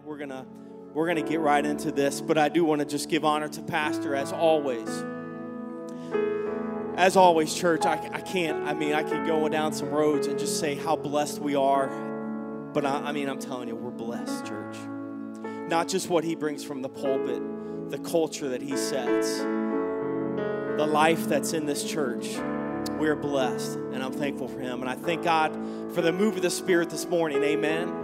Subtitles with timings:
[0.00, 0.46] that, we're gonna
[0.92, 2.20] we're gonna get right into this.
[2.20, 4.88] But I do want to just give honor to Pastor as always.
[6.96, 8.66] As always, church, I, I can't.
[8.68, 11.88] I mean, I could go down some roads and just say how blessed we are.
[12.72, 14.76] But I, I mean, I'm telling you, we're blessed, church.
[15.68, 21.26] Not just what He brings from the pulpit, the culture that He sets, the life
[21.26, 22.28] that's in this church.
[22.98, 24.80] We're blessed, and I'm thankful for Him.
[24.82, 25.54] And I thank God
[25.94, 27.42] for the move of the Spirit this morning.
[27.42, 27.99] Amen.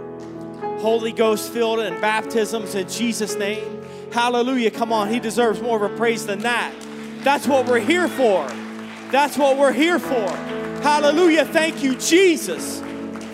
[0.79, 3.81] Holy Ghost filled and baptisms in Jesus' name.
[4.11, 4.71] Hallelujah.
[4.71, 6.73] Come on, He deserves more of a praise than that.
[7.23, 8.47] That's what we're here for.
[9.11, 10.29] That's what we're here for.
[10.81, 11.45] Hallelujah.
[11.45, 12.81] Thank you, Jesus.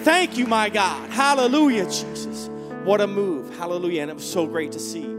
[0.03, 1.09] Thank you, my God.
[1.09, 2.49] Hallelujah, Jesus.
[2.83, 3.55] What a move.
[3.57, 4.01] Hallelujah.
[4.01, 5.09] And it was so great to see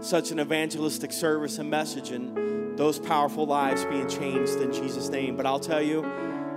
[0.00, 5.36] such an evangelistic service and message and those powerful lives being changed in Jesus' name.
[5.36, 6.02] But I'll tell you,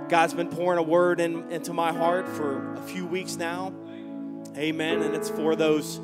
[0.08, 3.72] God's been pouring a word in, into my heart for a few weeks now.
[4.56, 5.02] Amen.
[5.02, 6.00] And it's for those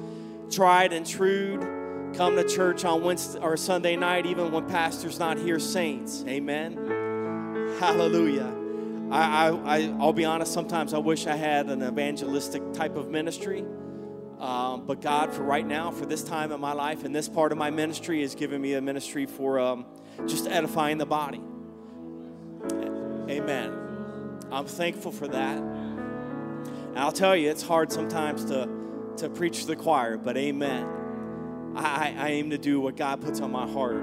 [0.51, 1.59] tried and true,
[2.15, 6.25] come to church on Wednesday or Sunday night, even when pastor's not here, saints.
[6.29, 6.77] Amen.
[7.81, 8.53] Hallelujah.
[9.11, 13.11] I, I, I, will be honest, sometimes I wish I had an evangelistic type of
[13.11, 13.65] ministry.
[14.39, 17.53] Um, but God, for right now, for this time in my life, and this part
[17.53, 19.87] of my ministry, is giving me a ministry for um,
[20.27, 21.41] just edifying the body.
[23.31, 23.73] Amen.
[24.51, 25.82] I'm thankful for that.
[26.93, 28.69] And I'll tell you, it's hard sometimes to,
[29.17, 31.73] to preach to the choir, but amen.
[31.75, 33.97] I, I aim to do what God puts on my heart.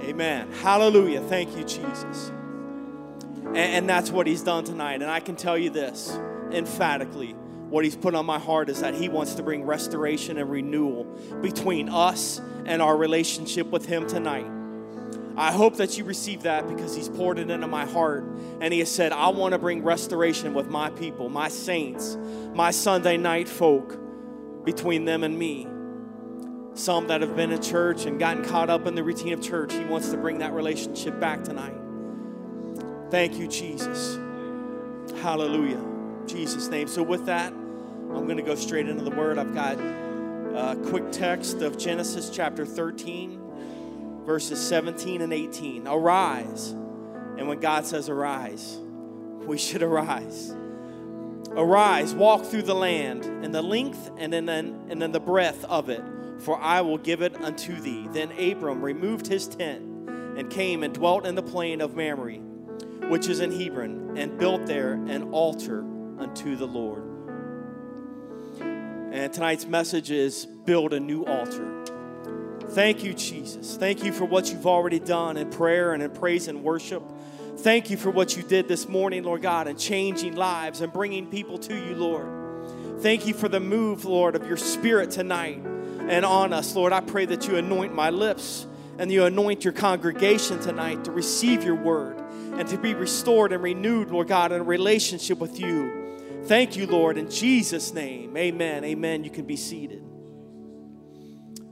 [0.00, 0.52] Amen.
[0.52, 1.20] Hallelujah.
[1.22, 2.30] Thank you, Jesus.
[3.46, 5.02] And, and that's what he's done tonight.
[5.02, 6.16] And I can tell you this
[6.52, 7.32] emphatically
[7.68, 11.04] what he's put on my heart is that he wants to bring restoration and renewal
[11.42, 14.46] between us and our relationship with him tonight.
[15.38, 18.24] I hope that you receive that because he's poured it into my heart
[18.60, 22.18] and he has said, I want to bring restoration with my people, my saints,
[22.54, 23.96] my Sunday night folk,
[24.64, 25.68] between them and me.
[26.74, 29.72] Some that have been in church and gotten caught up in the routine of church,
[29.72, 31.74] he wants to bring that relationship back tonight.
[33.10, 34.18] Thank you, Jesus.
[35.22, 35.82] Hallelujah.
[36.26, 36.88] Jesus' name.
[36.88, 39.38] So, with that, I'm going to go straight into the word.
[39.38, 43.47] I've got a quick text of Genesis chapter 13,
[44.28, 45.88] verses 17 and 18.
[45.88, 46.70] Arise.
[46.70, 48.78] And when God says arise,
[49.46, 50.54] we should arise.
[51.52, 55.88] Arise, walk through the land in the length and then, and then the breadth of
[55.88, 56.04] it,
[56.38, 58.06] for I will give it unto thee.
[58.12, 62.38] Then Abram removed his tent and came and dwelt in the plain of Mamre
[63.08, 65.80] which is in Hebron, and built there an altar
[66.18, 67.02] unto the Lord.
[68.60, 71.77] And tonight's message is build a new altar.
[72.70, 73.76] Thank you, Jesus.
[73.76, 77.02] Thank you for what you've already done in prayer and in praise and worship.
[77.58, 81.26] Thank you for what you did this morning, Lord God, and changing lives and bringing
[81.26, 83.00] people to you, Lord.
[83.00, 85.56] Thank you for the move, Lord, of your spirit tonight
[86.08, 86.92] and on us, Lord.
[86.92, 88.66] I pray that you anoint my lips
[88.98, 92.18] and you anoint your congregation tonight to receive your word
[92.58, 96.42] and to be restored and renewed, Lord God, in a relationship with you.
[96.44, 98.36] Thank you, Lord, in Jesus' name.
[98.36, 98.84] Amen.
[98.84, 99.24] Amen.
[99.24, 100.04] You can be seated.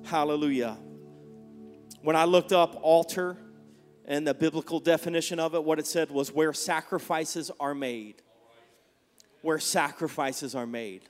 [0.04, 0.78] Hallelujah.
[2.02, 3.36] When I looked up altar
[4.04, 8.22] and the biblical definition of it, what it said was where sacrifices are made.
[9.42, 11.02] Where sacrifices are made.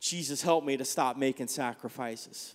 [0.00, 2.54] Jesus, help me to stop making sacrifices.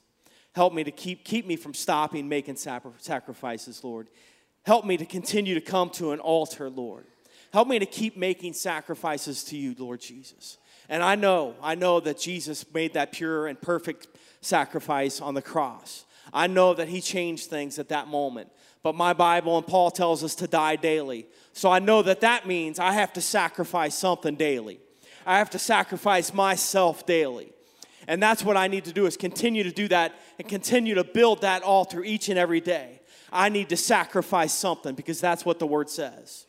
[0.54, 4.10] Help me to keep, keep me from stopping making sacrifices, Lord.
[4.64, 7.06] Help me to continue to come to an altar, Lord.
[7.54, 10.58] Help me to keep making sacrifices to you, Lord Jesus.
[10.88, 14.08] And I know, I know that Jesus made that pure and perfect
[14.42, 16.06] sacrifice on the cross.
[16.34, 18.50] I know that he changed things at that moment.
[18.84, 21.28] But my Bible and Paul tells us to die daily.
[21.54, 24.80] So I know that that means I have to sacrifice something daily.
[25.26, 27.54] I have to sacrifice myself daily.
[28.08, 31.04] And that's what I need to do is continue to do that and continue to
[31.04, 33.00] build that altar each and every day.
[33.32, 36.46] I need to sacrifice something because that's what the word says.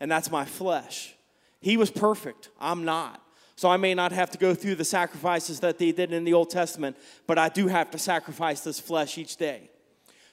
[0.00, 1.14] And that's my flesh.
[1.60, 2.48] He was perfect.
[2.60, 3.22] I'm not.
[3.60, 6.32] So I may not have to go through the sacrifices that they did in the
[6.32, 9.68] Old Testament, but I do have to sacrifice this flesh each day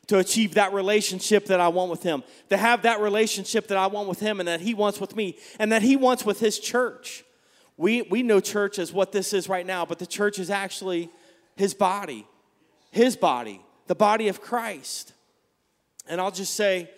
[0.07, 3.87] to achieve that relationship that I want with Him, to have that relationship that I
[3.87, 6.57] want with Him and that He wants with me, and that He wants with His
[6.57, 7.25] church.
[7.75, 11.09] We, we know church as what this is right now, but the church is actually
[11.57, 12.25] His body,
[12.91, 15.11] His body, the body of Christ.
[16.07, 16.89] And I'll just say,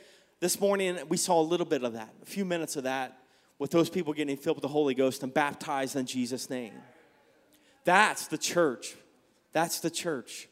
[0.42, 3.19] this morning we saw a little bit of that, a few minutes of that,
[3.60, 6.74] with those people getting filled with the Holy Ghost and baptized in Jesus' name.
[7.84, 8.96] That's the church.
[9.52, 10.48] That's the church.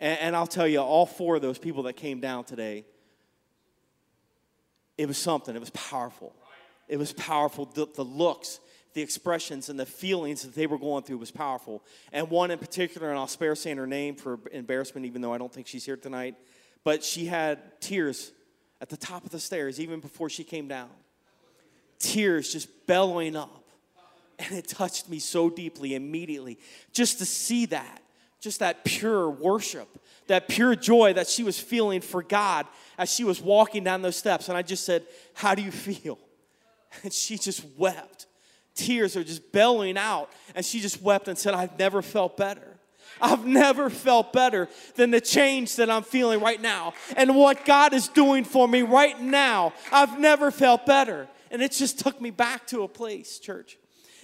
[0.00, 2.84] And, and I'll tell you, all four of those people that came down today,
[4.96, 5.54] it was something.
[5.54, 6.34] It was powerful.
[6.88, 7.66] It was powerful.
[7.66, 8.60] The, the looks
[8.98, 11.84] the expressions and the feelings that they were going through was powerful.
[12.12, 15.38] And one in particular, and I'll spare saying her name for embarrassment, even though I
[15.38, 16.34] don't think she's here tonight,
[16.82, 18.32] but she had tears
[18.80, 20.88] at the top of the stairs even before she came down.
[21.98, 23.64] Tears just bellowing up.
[24.38, 26.58] And it touched me so deeply immediately
[26.92, 28.02] just to see that,
[28.40, 29.88] just that pure worship,
[30.28, 32.66] that pure joy that she was feeling for God
[32.98, 34.48] as she was walking down those steps.
[34.48, 35.04] And I just said,
[35.34, 36.18] How do you feel?
[37.04, 38.26] And she just wept.
[38.74, 40.30] Tears are just bellowing out.
[40.54, 42.78] And she just wept and said, I've never felt better.
[43.20, 46.94] I've never felt better than the change that I'm feeling right now.
[47.16, 51.28] And what God is doing for me right now, I've never felt better.
[51.50, 53.78] And it just took me back to a place, church.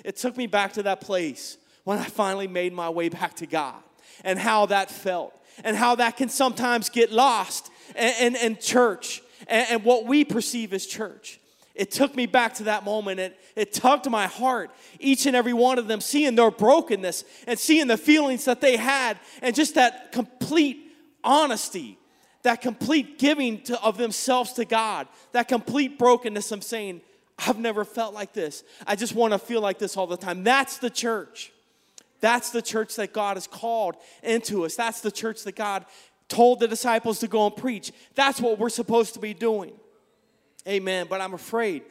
[0.04, 3.46] It took me back to that place when I finally made my way back to
[3.46, 3.82] God
[4.24, 9.22] and how that felt and how that can sometimes get lost in, in, in church
[9.46, 11.40] and, and what we perceive as church.
[11.74, 13.18] It took me back to that moment.
[13.18, 17.58] It, it tugged my heart, each and every one of them, seeing their brokenness and
[17.58, 20.92] seeing the feelings that they had, and just that complete
[21.24, 21.98] honesty,
[22.42, 26.52] that complete giving to, of themselves to God, that complete brokenness.
[26.52, 27.00] I'm saying,
[27.38, 28.62] I've never felt like this.
[28.86, 30.44] I just want to feel like this all the time.
[30.44, 31.52] That's the church.
[32.20, 34.76] That's the church that God has called into us.
[34.76, 35.84] That's the church that God
[36.28, 37.92] told the disciples to go and preach.
[38.14, 39.72] That's what we're supposed to be doing.
[40.66, 41.06] Amen.
[41.10, 41.82] But I'm afraid,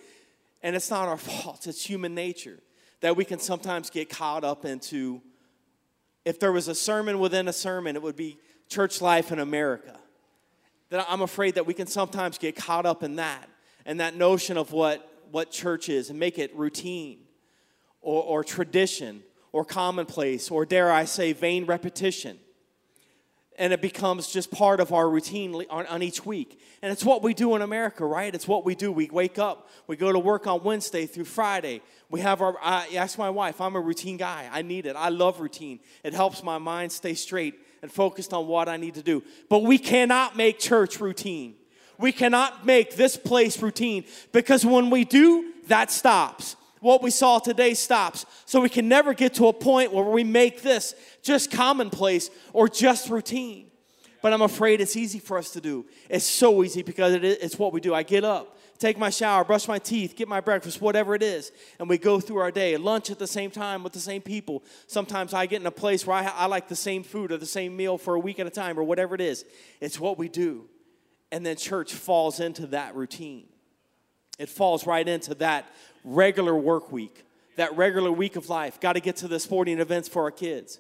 [0.64, 2.60] and it's not our fault, it's human nature,
[3.02, 5.22] that we can sometimes get caught up into
[6.26, 8.38] if there was a sermon within a sermon, it would be
[8.70, 10.00] church life in America.
[10.90, 13.50] That I'm afraid that we can sometimes get caught up in that
[13.86, 17.20] and that notion of what, what church is and make it routine
[18.02, 22.38] or, or tradition or commonplace or, dare I say, vain repetition
[23.58, 26.60] and it becomes just part of our routine on, on, each week.
[26.82, 28.34] And it's what we do in America, right?
[28.34, 28.92] It's what we do.
[28.92, 31.82] We wake up, we go to work on Wednesday through Friday.
[32.10, 34.50] We have our, I ask my wife, I'm a routine guy.
[34.52, 34.96] I need it.
[34.96, 35.80] I love routine.
[36.04, 39.24] It helps my mind stay straight and focused on what I need to do.
[39.50, 41.56] But we cannot make church routine.
[41.98, 47.40] We cannot make this place routine because when we do, that stops what we saw
[47.40, 48.26] today stops.
[48.46, 52.68] So we can never get to a point where we make this just commonplace or
[52.68, 53.72] just routine.
[54.22, 55.86] But I'm afraid it's easy for us to do.
[56.10, 57.94] It's so easy because it's what we do.
[57.94, 61.52] I get up, take my shower, brush my teeth, get my breakfast, whatever it is,
[61.80, 62.78] and we go through our day.
[62.78, 64.64] Lunch at the same time with the same people.
[64.88, 67.46] Sometimes I get in a place where I, I like the same food or the
[67.46, 69.46] same meal for a week at a time or whatever it is.
[69.82, 70.70] It's what we do.
[71.34, 73.48] And then church falls into that routine.
[74.38, 75.66] It falls right into that
[76.04, 77.26] regular work week,
[77.56, 78.80] that regular week of life.
[78.80, 80.80] Got to get to the sporting events for our kids.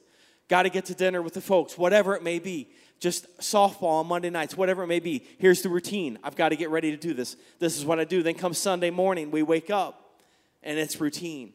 [0.49, 2.69] Got to get to dinner with the folks, whatever it may be.
[2.99, 5.25] Just softball on Monday nights, whatever it may be.
[5.39, 6.19] Here's the routine.
[6.23, 7.35] I've got to get ready to do this.
[7.57, 8.21] This is what I do.
[8.21, 10.19] Then comes Sunday morning, we wake up
[10.61, 11.53] and it's routine.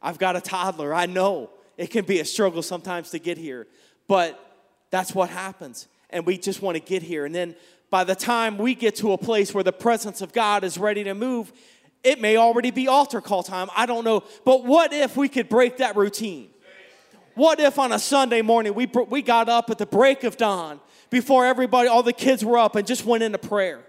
[0.00, 0.94] I've got a toddler.
[0.94, 3.66] I know it can be a struggle sometimes to get here,
[4.06, 4.38] but
[4.90, 5.88] that's what happens.
[6.10, 7.24] And we just want to get here.
[7.24, 7.56] And then
[7.90, 11.04] by the time we get to a place where the presence of God is ready
[11.04, 11.52] to move,
[12.02, 13.68] it may already be altar call time.
[13.76, 14.24] I don't know.
[14.44, 16.50] But what if we could break that routine?
[17.34, 20.80] What if on a Sunday morning we, we got up at the break of dawn
[21.10, 23.84] before everybody, all the kids were up and just went into prayer?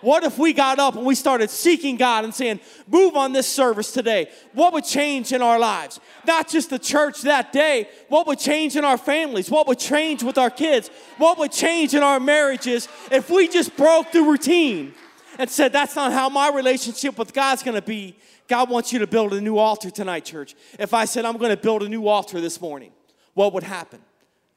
[0.00, 3.50] What if we got up and we started seeking God and saying, Move on this
[3.50, 4.30] service today?
[4.52, 6.00] What would change in our lives?
[6.26, 9.50] Not just the church that day, what would change in our families?
[9.50, 10.90] What would change with our kids?
[11.16, 14.94] What would change in our marriages if we just broke the routine
[15.38, 18.16] and said, That's not how my relationship with God's gonna be?
[18.46, 20.54] God wants you to build a new altar tonight, church.
[20.78, 22.92] If I said, I'm gonna build a new altar this morning,
[23.34, 24.00] what would happen?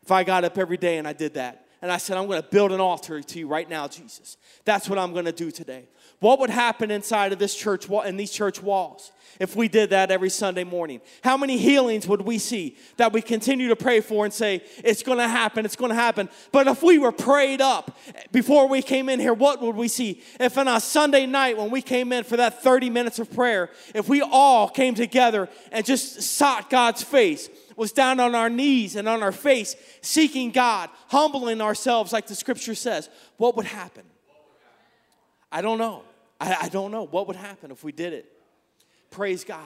[0.04, 2.42] If I got up every day and I did that, and I said, I'm going
[2.42, 4.38] to build an altar to you right now, Jesus.
[4.66, 5.88] That's what I'm going to do today.
[6.20, 10.12] What would happen inside of this church and these church walls if we did that
[10.12, 11.02] every Sunday morning?
[11.24, 15.02] How many healings would we see that we continue to pray for and say, it's
[15.02, 16.30] going to happen, it's going to happen?
[16.52, 17.98] But if we were prayed up
[18.32, 20.22] before we came in here, what would we see?
[20.40, 23.72] If on a Sunday night when we came in for that 30 minutes of prayer,
[23.96, 27.50] if we all came together and just sought God's face,
[27.82, 32.36] was down on our knees and on our face, seeking God, humbling ourselves, like the
[32.36, 34.04] scripture says, what would happen?
[35.52, 36.04] I don't know.
[36.40, 38.32] I, I don't know what would happen if we did it.
[39.10, 39.66] Praise God.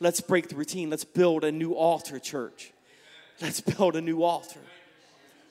[0.00, 0.88] Let's break the routine.
[0.88, 2.72] Let's build a new altar, church.
[3.42, 4.60] Let's build a new altar.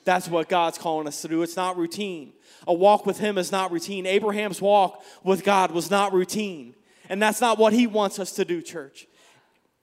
[0.04, 1.44] That's what God's calling us to do.
[1.44, 2.32] It's not routine.
[2.66, 4.04] A walk with Him is not routine.
[4.04, 6.74] Abraham's walk with God was not routine.
[7.08, 9.06] And that's not what He wants us to do, church.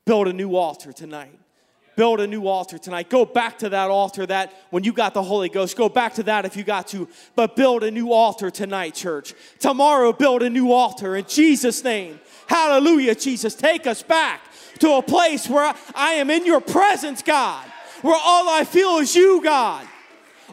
[0.03, 1.39] Build a new altar tonight
[1.97, 3.09] build a new altar tonight.
[3.09, 6.23] Go back to that altar that when you got the Holy Ghost, go back to
[6.23, 9.33] that if you got to, but build a new altar tonight, church.
[9.59, 12.19] Tomorrow, build a new altar in Jesus' name.
[12.45, 13.55] Hallelujah, Jesus.
[13.55, 14.41] Take us back
[14.77, 17.65] to a place where I am in your presence, God,
[18.03, 19.85] where all I feel is you, God.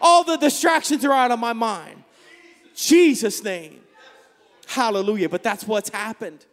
[0.00, 2.02] All the distractions are out of my mind.
[2.74, 3.80] Jesus' name.
[4.66, 5.28] Hallelujah.
[5.28, 6.46] But that's what's happened.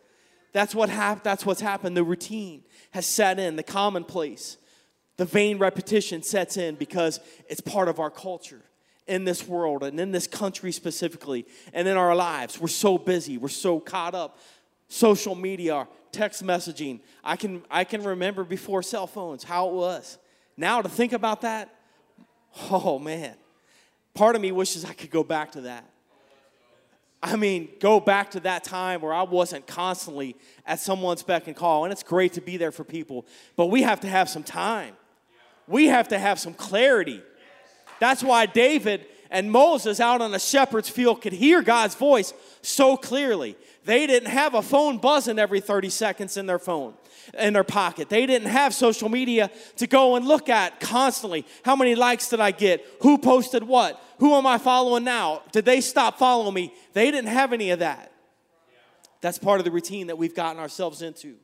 [0.51, 1.95] That's what hap- that's what's happened.
[1.95, 4.57] The routine has set in, the commonplace.
[5.21, 8.63] The vain repetition sets in because it's part of our culture
[9.05, 12.59] in this world and in this country specifically and in our lives.
[12.59, 14.39] We're so busy, we're so caught up.
[14.87, 17.01] Social media, text messaging.
[17.23, 20.17] I can, I can remember before cell phones how it was.
[20.57, 21.69] Now to think about that,
[22.71, 23.35] oh man,
[24.15, 25.87] part of me wishes I could go back to that.
[27.21, 30.35] I mean, go back to that time where I wasn't constantly
[30.65, 33.83] at someone's beck and call, and it's great to be there for people, but we
[33.83, 34.95] have to have some time.
[35.71, 37.21] We have to have some clarity.
[37.99, 42.97] That's why David and Moses out on a shepherd's field could hear God's voice so
[42.97, 43.55] clearly.
[43.85, 46.93] They didn't have a phone buzzing every 30 seconds in their phone,
[47.39, 48.09] in their pocket.
[48.09, 51.45] They didn't have social media to go and look at constantly.
[51.63, 52.85] How many likes did I get?
[53.01, 54.03] Who posted what?
[54.19, 55.41] Who am I following now?
[55.51, 56.73] Did they stop following me?
[56.93, 58.11] They didn't have any of that.
[59.21, 61.35] That's part of the routine that we've gotten ourselves into.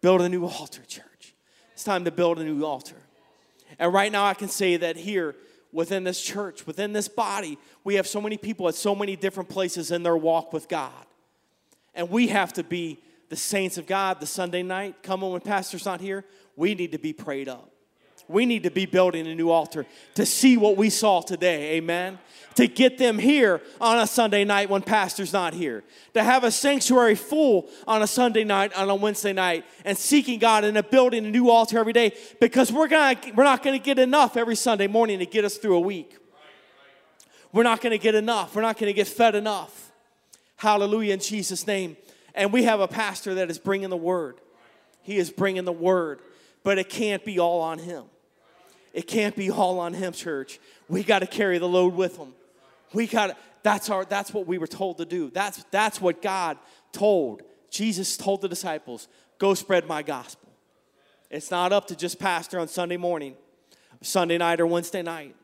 [0.00, 1.34] Build a new altar, church.
[1.74, 2.96] It's time to build a new altar.
[3.78, 5.36] And right now, I can say that here
[5.72, 9.48] within this church, within this body, we have so many people at so many different
[9.48, 10.92] places in their walk with God.
[11.94, 15.02] And we have to be the saints of God the Sunday night.
[15.02, 16.24] Come on, when Pastor's not here,
[16.56, 17.70] we need to be prayed up.
[18.28, 21.76] We need to be building a new altar to see what we saw today.
[21.76, 22.18] Amen.
[22.56, 25.82] To get them here on a Sunday night when pastor's not here.
[26.12, 30.38] To have a sanctuary full on a Sunday night, on a Wednesday night, and seeking
[30.38, 33.82] God and building a new altar every day because we're, gonna, we're not going to
[33.82, 36.18] get enough every Sunday morning to get us through a week.
[37.52, 38.54] We're not going to get enough.
[38.54, 39.90] We're not going to get fed enough.
[40.56, 41.96] Hallelujah in Jesus' name.
[42.34, 44.40] And we have a pastor that is bringing the word.
[45.02, 46.20] He is bringing the word,
[46.62, 48.04] but it can't be all on him.
[48.92, 50.58] It can't be all on him, church.
[50.88, 52.34] We got to carry the load with him.
[52.92, 55.30] We got that's our that's what we were told to do.
[55.30, 56.58] That's that's what God
[56.92, 57.42] told.
[57.70, 60.48] Jesus told the disciples, "Go spread my gospel."
[61.30, 63.36] It's not up to just pastor on Sunday morning,
[64.00, 65.36] Sunday night or Wednesday night.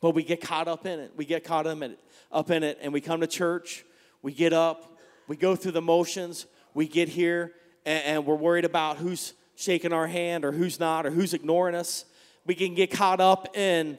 [0.00, 1.12] But we get caught up in it.
[1.16, 1.98] We get caught up in it,
[2.32, 3.84] up in it and we come to church,
[4.22, 4.98] we get up,
[5.28, 7.52] we go through the motions, we get here
[7.84, 11.74] and, and we're worried about who's shaking our hand or who's not or who's ignoring
[11.74, 12.04] us
[12.46, 13.98] we can get caught up in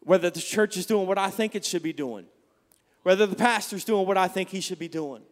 [0.00, 2.26] whether the church is doing what I think it should be doing,
[3.02, 5.22] whether the pastor's doing what I think he should be doing,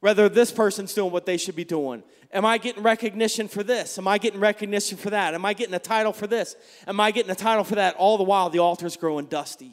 [0.00, 2.02] whether this person's doing what they should be doing.
[2.32, 3.96] Am I getting recognition for this?
[3.96, 5.34] Am I getting recognition for that?
[5.34, 6.56] Am I getting a title for this?
[6.86, 7.94] Am I getting a title for that?
[7.96, 9.72] All the while, the altar's growing dusty.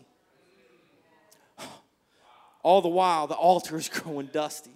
[2.63, 4.75] All the while, the altar is growing dusty.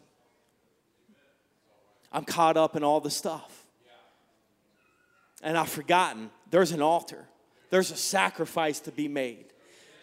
[2.12, 3.66] I'm caught up in all the stuff.
[5.44, 7.26] And I've forgotten there's an altar,
[7.70, 9.46] there's a sacrifice to be made.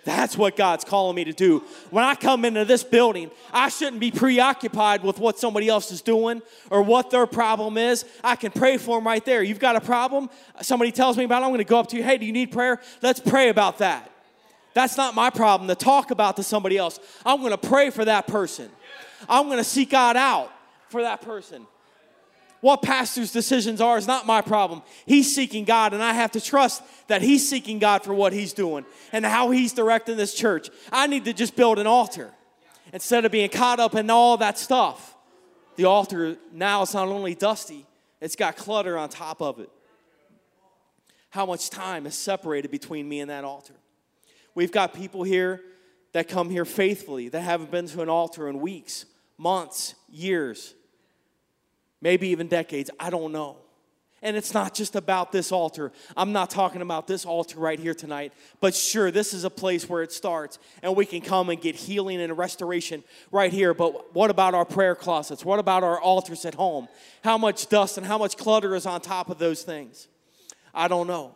[0.05, 1.63] That's what God's calling me to do.
[1.91, 6.03] When I come into this building, I shouldn't be preoccupied with what somebody else is
[6.03, 8.05] doing or what their problem is.
[8.25, 9.45] I can pray for them right there.
[9.45, 10.29] You've got a problem,
[10.61, 12.03] somebody tells me about it, I'm to go up to you.
[12.03, 12.81] Hey, do you need prayer?
[13.01, 14.11] Let's pray about that.
[14.75, 16.99] That's not my problem to talk about to somebody else.
[17.25, 18.71] I'm to pray for that person.
[19.29, 20.51] I'm to seek God out
[20.89, 21.67] for that person.
[22.63, 24.83] What pastor's decisions are is not my problem.
[25.05, 28.53] He's seeking God, and I have to trust that he's seeking God for what he's
[28.53, 30.71] doing and how he's directing this church.
[30.93, 32.31] I need to just build an altar
[32.93, 35.17] instead of being caught up in all that stuff.
[35.75, 37.85] The altar now is not only dusty,
[38.21, 39.69] it's got clutter on top of it.
[41.31, 43.75] How much time is separated between me and that altar?
[44.55, 45.63] We've got people here
[46.13, 49.05] that come here faithfully that haven't been to an altar in weeks,
[49.37, 50.75] months, years
[52.03, 52.91] maybe even decades.
[53.01, 53.57] I don't know.
[54.25, 55.91] And it's not just about this altar.
[56.17, 58.33] I'm not talking about this altar right here tonight.
[58.61, 61.75] But sure, this is a place where it starts, and we can come and get
[61.75, 63.75] healing and restoration right here.
[63.75, 65.45] But what about our prayer closets?
[65.45, 66.87] What about our altars at home?
[67.25, 70.07] How much dust and how much clutter is on top of those things?
[70.73, 71.35] I don't know.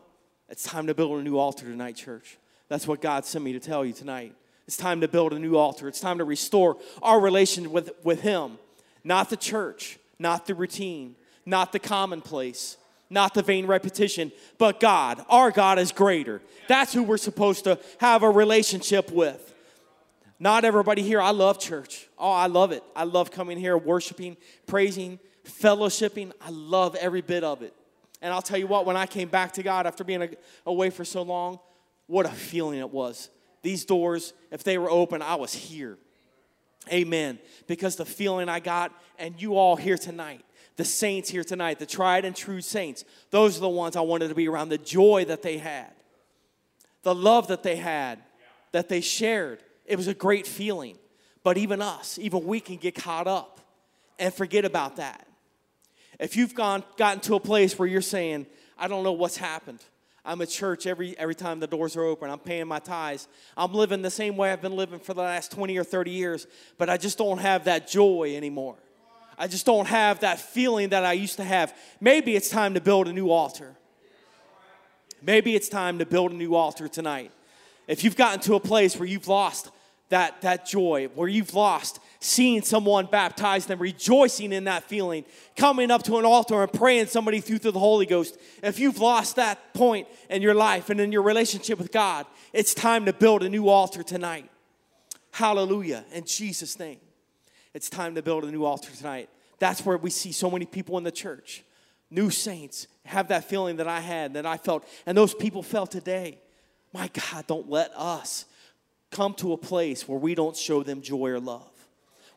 [0.48, 2.38] It's time to build a new altar tonight, church.
[2.68, 4.32] That's what God sent me to tell you tonight.
[4.68, 5.88] It's time to build a new altar.
[5.88, 8.58] It's time to restore our relation with, with Him,
[9.02, 12.76] not the church not the routine, not the commonplace,
[13.08, 15.24] not the vain repetition, but God.
[15.28, 16.42] Our God is greater.
[16.68, 19.54] That's who we're supposed to have a relationship with.
[20.38, 22.08] Not everybody here, I love church.
[22.18, 22.82] Oh, I love it.
[22.94, 26.32] I love coming here, worshiping, praising, fellowshipping.
[26.40, 27.74] I love every bit of it.
[28.20, 30.34] And I'll tell you what, when I came back to God after being
[30.66, 31.58] away for so long,
[32.06, 33.30] what a feeling it was.
[33.62, 35.96] These doors, if they were open, I was here.
[36.92, 37.38] Amen.
[37.66, 40.44] Because the feeling I got, and you all here tonight,
[40.76, 44.28] The saints here tonight, the tried and true saints, those are the ones I wanted
[44.28, 44.68] to be around.
[44.68, 45.90] The joy that they had,
[47.02, 48.18] the love that they had,
[48.72, 49.60] that they shared.
[49.86, 50.98] It was a great feeling.
[51.42, 53.60] But even us, even we can get caught up
[54.18, 55.26] and forget about that.
[56.20, 58.46] If you've gone, gotten to a place where you're saying,
[58.78, 59.82] I don't know what's happened.
[60.26, 62.28] I'm at church every, every time the doors are open.
[62.28, 63.28] I'm paying my tithes.
[63.56, 66.48] I'm living the same way I've been living for the last 20 or 30 years,
[66.78, 68.74] but I just don't have that joy anymore.
[69.38, 71.76] I just don't have that feeling that I used to have.
[72.00, 73.76] Maybe it's time to build a new altar.
[75.22, 77.30] Maybe it's time to build a new altar tonight.
[77.86, 79.70] If you've gotten to a place where you've lost
[80.08, 85.24] that, that joy, where you've lost seeing someone baptized and rejoicing in that feeling,
[85.56, 88.38] coming up to an altar and praying somebody through to the Holy Ghost.
[88.62, 92.74] If you've lost that point in your life and in your relationship with God, it's
[92.74, 94.50] time to build a new altar tonight.
[95.32, 96.04] Hallelujah.
[96.12, 96.98] In Jesus' name.
[97.74, 99.28] It's time to build a new altar tonight.
[99.58, 101.62] That's where we see so many people in the church,
[102.10, 105.90] new saints, have that feeling that I had, that I felt, and those people felt
[105.90, 106.38] today.
[106.92, 108.46] My God, don't let us
[109.10, 111.70] come to a place where we don't show them joy or love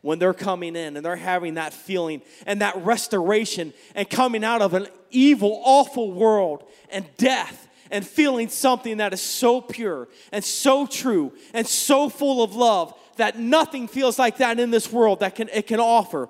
[0.01, 4.61] when they're coming in and they're having that feeling and that restoration and coming out
[4.61, 10.43] of an evil, awful world and death and feeling something that is so pure and
[10.43, 15.19] so true and so full of love that nothing feels like that in this world
[15.19, 16.29] that can, it can offer.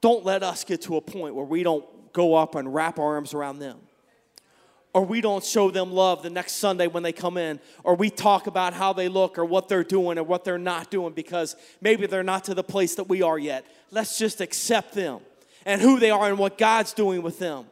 [0.00, 3.14] Don't let us get to a point where we don't go up and wrap our
[3.14, 3.78] arms around them
[4.94, 8.08] or we don't show them love the next Sunday when they come in, or we
[8.08, 11.56] talk about how they look or what they're doing or what they're not doing because
[11.80, 13.66] maybe they're not to the place that we are yet.
[13.90, 15.20] Let's just accept them
[15.66, 17.66] and who they are and what God's doing with them.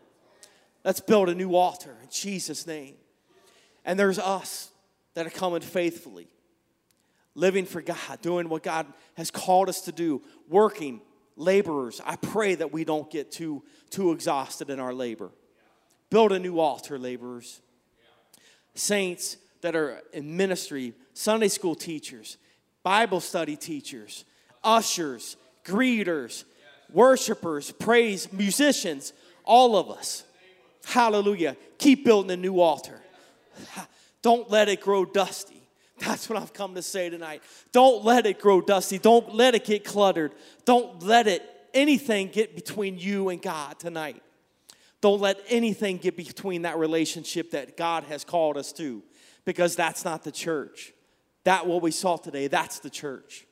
[0.84, 2.96] Let's build a new altar in Jesus' name.
[3.84, 4.70] And there's us
[5.14, 6.26] that are coming faithfully,
[7.36, 8.86] living for God, doing what God
[9.16, 11.00] has called us to do, working,
[11.36, 12.00] laborers.
[12.04, 15.30] I pray that we don't get too, too exhausted in our labor.
[16.12, 17.62] Build a new altar, laborers.
[18.74, 22.36] Saints that are in ministry, Sunday school teachers,
[22.82, 24.26] Bible study teachers,
[24.62, 26.44] ushers, greeters,
[26.92, 30.24] worshipers, praise, musicians, all of us.
[30.84, 31.56] Hallelujah.
[31.78, 33.00] Keep building a new altar.
[34.20, 35.62] Don't let it grow dusty.
[35.98, 37.42] That's what I've come to say tonight.
[37.72, 38.98] Don't let it grow dusty.
[38.98, 40.32] Don't let it get cluttered.
[40.66, 44.22] Don't let it anything get between you and God tonight.
[45.02, 49.02] Don't let anything get between that relationship that God has called us to
[49.44, 50.94] because that's not the church.
[51.42, 53.44] That what we saw today, that's the church.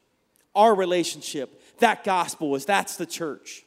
[0.54, 3.64] Our relationship, that gospel is that's the church.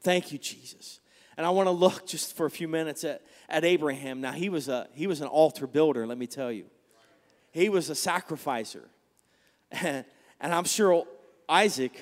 [0.00, 1.00] Thank you, Jesus.
[1.36, 4.22] And I want to look just for a few minutes at, at Abraham.
[4.22, 6.64] Now he was a he was an altar builder, let me tell you.
[7.52, 8.88] He was a sacrificer.
[9.70, 10.04] and
[10.40, 11.06] I'm sure
[11.46, 12.00] Isaac,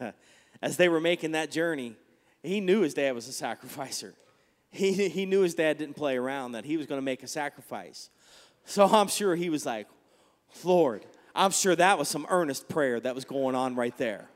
[0.62, 1.94] as they were making that journey,
[2.44, 4.14] he knew his dad was a sacrificer.
[4.76, 7.28] He, he knew his dad didn't play around, that he was going to make a
[7.28, 8.10] sacrifice.
[8.64, 9.86] So I'm sure he was like,
[10.64, 14.28] Lord, I'm sure that was some earnest prayer that was going on right there.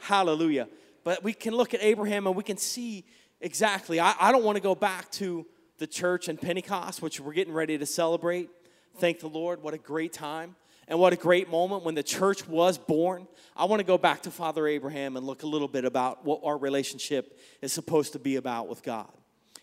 [0.00, 0.66] Hallelujah.
[1.04, 3.04] But we can look at Abraham and we can see
[3.42, 4.00] exactly.
[4.00, 7.52] I, I don't want to go back to the church and Pentecost, which we're getting
[7.52, 8.48] ready to celebrate.
[8.96, 9.62] Thank the Lord.
[9.62, 10.56] What a great time.
[10.90, 13.28] And what a great moment when the church was born.
[13.56, 16.40] I want to go back to Father Abraham and look a little bit about what
[16.42, 19.06] our relationship is supposed to be about with God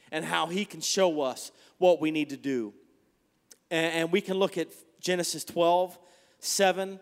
[0.10, 2.74] and how he can show us what we need to do.
[3.70, 4.70] And, we can look at
[5.02, 6.00] Genesis 12,
[6.40, 6.98] 7.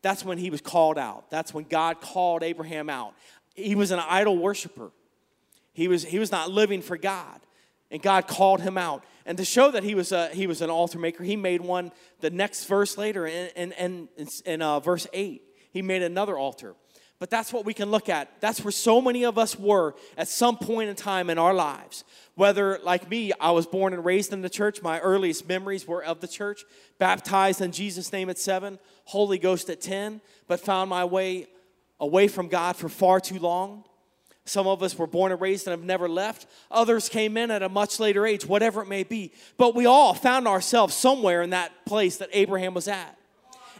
[0.00, 1.30] That's when he was called out.
[1.30, 3.12] That's when God called Abraham out.
[3.54, 4.90] He was an idol worshiper.
[5.74, 7.40] He was, he was not living for God.
[7.94, 9.04] And God called him out.
[9.24, 11.92] And to show that he was, a, he was an altar maker, he made one
[12.18, 15.40] the next verse later in, in, in, in uh, verse 8.
[15.70, 16.74] He made another altar.
[17.20, 18.40] But that's what we can look at.
[18.40, 22.02] That's where so many of us were at some point in time in our lives.
[22.34, 26.02] Whether, like me, I was born and raised in the church, my earliest memories were
[26.02, 26.64] of the church,
[26.98, 31.46] baptized in Jesus' name at seven, Holy Ghost at 10, but found my way
[32.00, 33.84] away from God for far too long.
[34.46, 36.46] Some of us were born and raised and have never left.
[36.70, 39.32] Others came in at a much later age, whatever it may be.
[39.56, 43.18] But we all found ourselves somewhere in that place that Abraham was at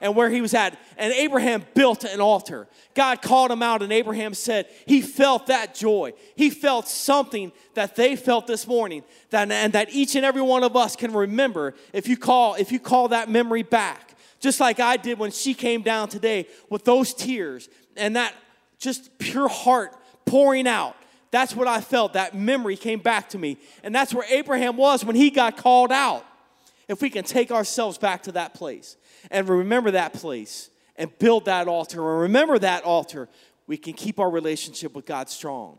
[0.00, 0.78] and where he was at.
[0.96, 2.66] And Abraham built an altar.
[2.94, 6.14] God called him out, and Abraham said he felt that joy.
[6.34, 10.62] He felt something that they felt this morning, that, and that each and every one
[10.62, 14.16] of us can remember if you call, if you call that memory back.
[14.40, 18.34] Just like I did when she came down today with those tears and that
[18.78, 20.96] just pure heart pouring out.
[21.30, 22.12] That's what I felt.
[22.12, 23.58] That memory came back to me.
[23.82, 26.24] And that's where Abraham was when he got called out.
[26.86, 28.96] If we can take ourselves back to that place
[29.30, 33.28] and remember that place and build that altar and remember that altar,
[33.66, 35.78] we can keep our relationship with God strong.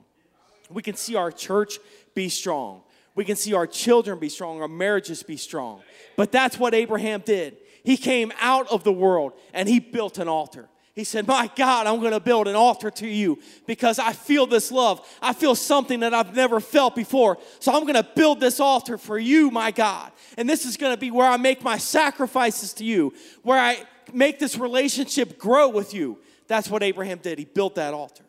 [0.70, 1.78] We can see our church
[2.16, 2.82] be strong.
[3.14, 5.82] We can see our children be strong, our marriages be strong.
[6.18, 7.56] But that's what Abraham did.
[7.84, 10.68] He came out of the world and he built an altar.
[10.96, 14.48] He said, My God, I'm going to build an altar to you because I feel
[14.48, 15.06] this love.
[15.22, 17.38] I feel something that I've never felt before.
[17.60, 20.14] So I'm going to build this altar for you, my God.
[20.38, 23.84] And this is going to be where I make my sacrifices to you, where I
[24.14, 26.18] make this relationship grow with you.
[26.48, 27.40] That's what Abraham did.
[27.40, 28.24] He built that altar.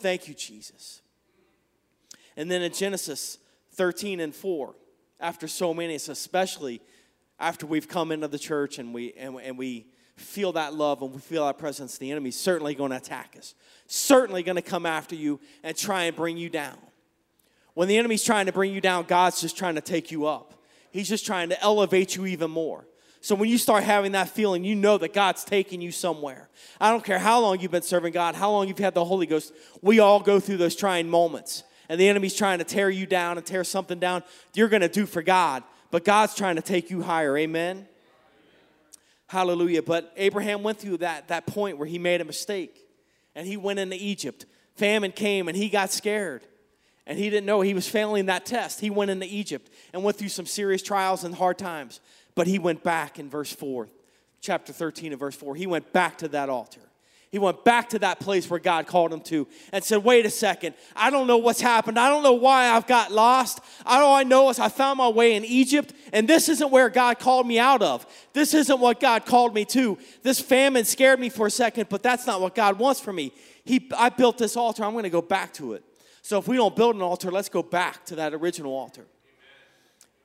[0.00, 1.02] Thank you, Jesus.
[2.36, 3.38] And then in Genesis
[3.74, 4.74] 13 and 4,
[5.20, 6.80] after so many, especially
[7.38, 11.12] after we've come into the church and we, and, and we, feel that love and
[11.12, 13.54] we feel that presence, the enemy's certainly going to attack us,
[13.86, 16.76] certainly going to come after you and try and bring you down.
[17.74, 20.54] When the enemy's trying to bring you down, God's just trying to take you up.
[20.90, 22.86] He's just trying to elevate you even more.
[23.22, 26.48] So when you start having that feeling, you know that God's taking you somewhere.
[26.80, 29.26] I don't care how long you've been serving God, how long you've had the Holy
[29.26, 31.62] Ghost, we all go through those trying moments.
[31.88, 34.22] And the enemy's trying to tear you down and tear something down
[34.54, 35.62] you're going to do for God.
[35.90, 37.36] But God's trying to take you higher.
[37.36, 37.86] Amen.
[39.32, 39.82] Hallelujah.
[39.82, 42.86] But Abraham went through that, that point where he made a mistake
[43.34, 44.44] and he went into Egypt.
[44.76, 46.42] Famine came and he got scared
[47.06, 48.80] and he didn't know he was failing that test.
[48.80, 52.00] He went into Egypt and went through some serious trials and hard times.
[52.34, 53.88] But he went back in verse 4,
[54.42, 55.54] chapter 13 and verse 4.
[55.54, 56.82] He went back to that altar.
[57.32, 60.30] He went back to that place where God called him to and said, Wait a
[60.30, 61.98] second, I don't know what's happened.
[61.98, 63.60] I don't know why I've got lost.
[63.86, 67.18] All I know is I found my way in Egypt, and this isn't where God
[67.18, 68.06] called me out of.
[68.34, 69.96] This isn't what God called me to.
[70.22, 73.32] This famine scared me for a second, but that's not what God wants for me.
[73.64, 75.82] He, I built this altar, I'm going to go back to it.
[76.20, 79.06] So if we don't build an altar, let's go back to that original altar.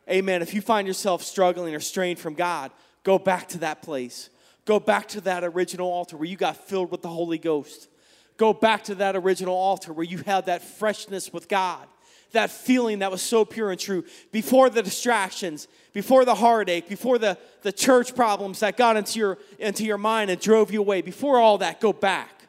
[0.10, 0.20] Amen.
[0.20, 0.42] Amen.
[0.42, 2.72] If you find yourself struggling or strained from God,
[3.04, 4.30] go back to that place.
[4.68, 7.88] Go back to that original altar where you got filled with the Holy Ghost.
[8.36, 11.88] Go back to that original altar where you had that freshness with God,
[12.34, 14.04] that feeling that was so pure and true
[14.34, 19.38] before the distractions, before the heartache, before the, the church problems that got into your,
[19.58, 21.02] into your mind and drove you away.
[21.02, 22.44] Before all that, go back.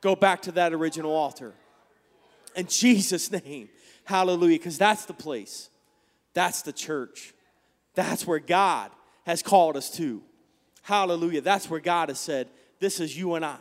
[0.00, 1.54] Go back to that original altar.
[2.56, 3.68] In Jesus' name,
[4.02, 5.70] hallelujah, because that's the place.
[6.34, 7.34] That's the church.
[7.94, 8.90] That's where God
[9.26, 10.22] has called us to.
[10.86, 11.40] Hallelujah.
[11.40, 13.58] That's where God has said, This is you and I.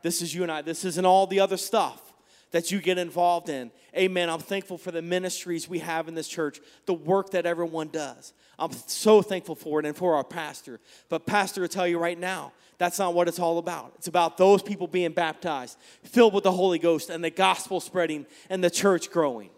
[0.00, 0.62] This is you and I.
[0.62, 2.00] This isn't all the other stuff
[2.52, 3.70] that you get involved in.
[3.94, 4.30] Amen.
[4.30, 8.32] I'm thankful for the ministries we have in this church, the work that everyone does.
[8.58, 10.80] I'm so thankful for it and for our pastor.
[11.10, 13.92] But, Pastor, will tell you right now, that's not what it's all about.
[13.96, 18.24] It's about those people being baptized, filled with the Holy Ghost, and the gospel spreading
[18.48, 19.50] and the church growing.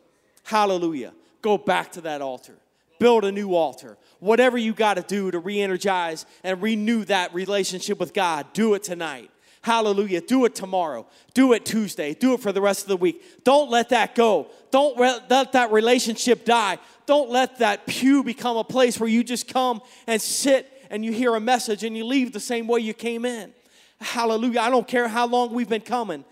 [0.42, 1.12] Hallelujah.
[1.40, 2.56] Go back to that altar
[3.00, 3.96] build a new altar.
[4.20, 8.74] Whatever you got to do to re energize and renew that relationship with God, do
[8.74, 9.30] it tonight.
[9.62, 10.22] Hallelujah.
[10.22, 11.06] Do it tomorrow.
[11.34, 12.14] Do it Tuesday.
[12.14, 13.44] Do it for the rest of the week.
[13.44, 14.50] Don't let that go.
[14.70, 16.78] Don't let that relationship die.
[17.04, 21.12] Don't let that pew become a place where you just come and sit and you
[21.12, 23.52] hear a message and you leave the same way you came in.
[24.00, 24.60] Hallelujah.
[24.60, 26.24] I don't care how long we've been coming.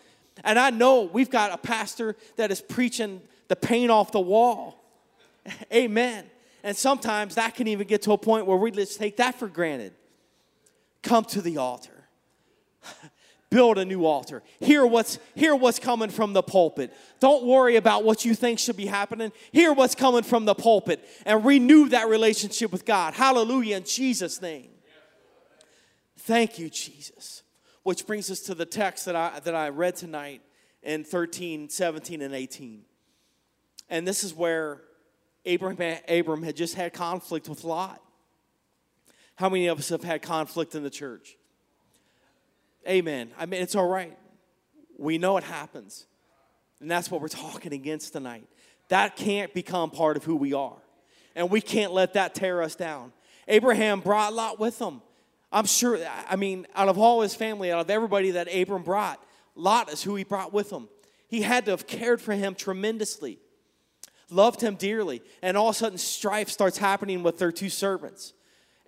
[0.42, 4.82] And I know we've got a pastor that is preaching the paint off the wall.
[5.72, 6.24] Amen.
[6.62, 9.48] And sometimes that can even get to a point where we just take that for
[9.48, 9.92] granted.
[11.02, 12.08] Come to the altar.
[13.50, 14.42] Build a new altar.
[14.60, 16.94] Hear what's, hear what's coming from the pulpit.
[17.18, 19.32] Don't worry about what you think should be happening.
[19.52, 23.14] Hear what's coming from the pulpit and renew that relationship with God.
[23.14, 24.68] Hallelujah in Jesus' name.
[26.18, 27.42] Thank you, Jesus.
[27.84, 30.42] Which brings us to the text that I, that I read tonight
[30.82, 32.82] in 13, 17, and 18.
[33.88, 34.82] And this is where
[35.48, 38.02] Abraham, Abram had just had conflict with Lot.
[39.36, 41.36] How many of us have had conflict in the church?
[42.86, 43.30] Amen.
[43.38, 44.16] I mean, it's all right.
[44.98, 46.06] We know it happens.
[46.80, 48.46] And that's what we're talking against tonight.
[48.88, 50.76] That can't become part of who we are.
[51.34, 53.12] And we can't let that tear us down.
[53.46, 55.00] Abraham brought Lot with him.
[55.50, 59.22] I'm sure, I mean, out of all his family, out of everybody that Abram brought,
[59.54, 60.88] Lot is who he brought with him.
[61.26, 63.38] He had to have cared for him tremendously
[64.30, 65.22] loved him dearly.
[65.42, 68.34] And all of a sudden, strife starts happening with their two servants.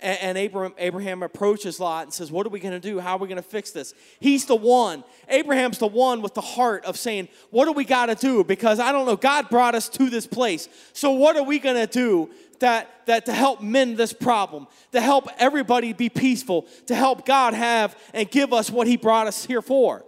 [0.02, 3.00] And, Abraham, Abraham approaches Lot and says, What are we going to do?
[3.00, 3.92] How are we going to fix this?
[4.18, 5.04] He's the one.
[5.28, 8.42] Abraham's the one with the heart of saying, What do we got to do?
[8.42, 10.70] Because I don't know, God brought us to this place.
[10.94, 12.30] So, what are we going to do?
[12.60, 17.54] That, that to help mend this problem, to help everybody be peaceful, to help God
[17.54, 20.04] have and give us what He brought us here for.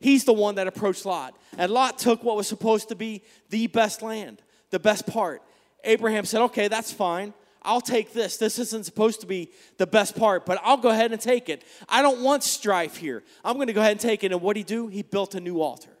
[0.00, 1.34] He's the one that approached Lot.
[1.56, 4.42] And Lot took what was supposed to be the best land
[4.76, 5.40] the best part.
[5.84, 7.32] Abraham said, Okay, that's fine.
[7.62, 8.36] I'll take this.
[8.36, 11.64] This isn't supposed to be the best part, but I'll go ahead and take it.
[11.88, 13.24] I don't want strife here.
[13.42, 14.32] I'm going to go ahead and take it.
[14.32, 14.88] And what did he do?
[14.88, 15.95] He built a new altar.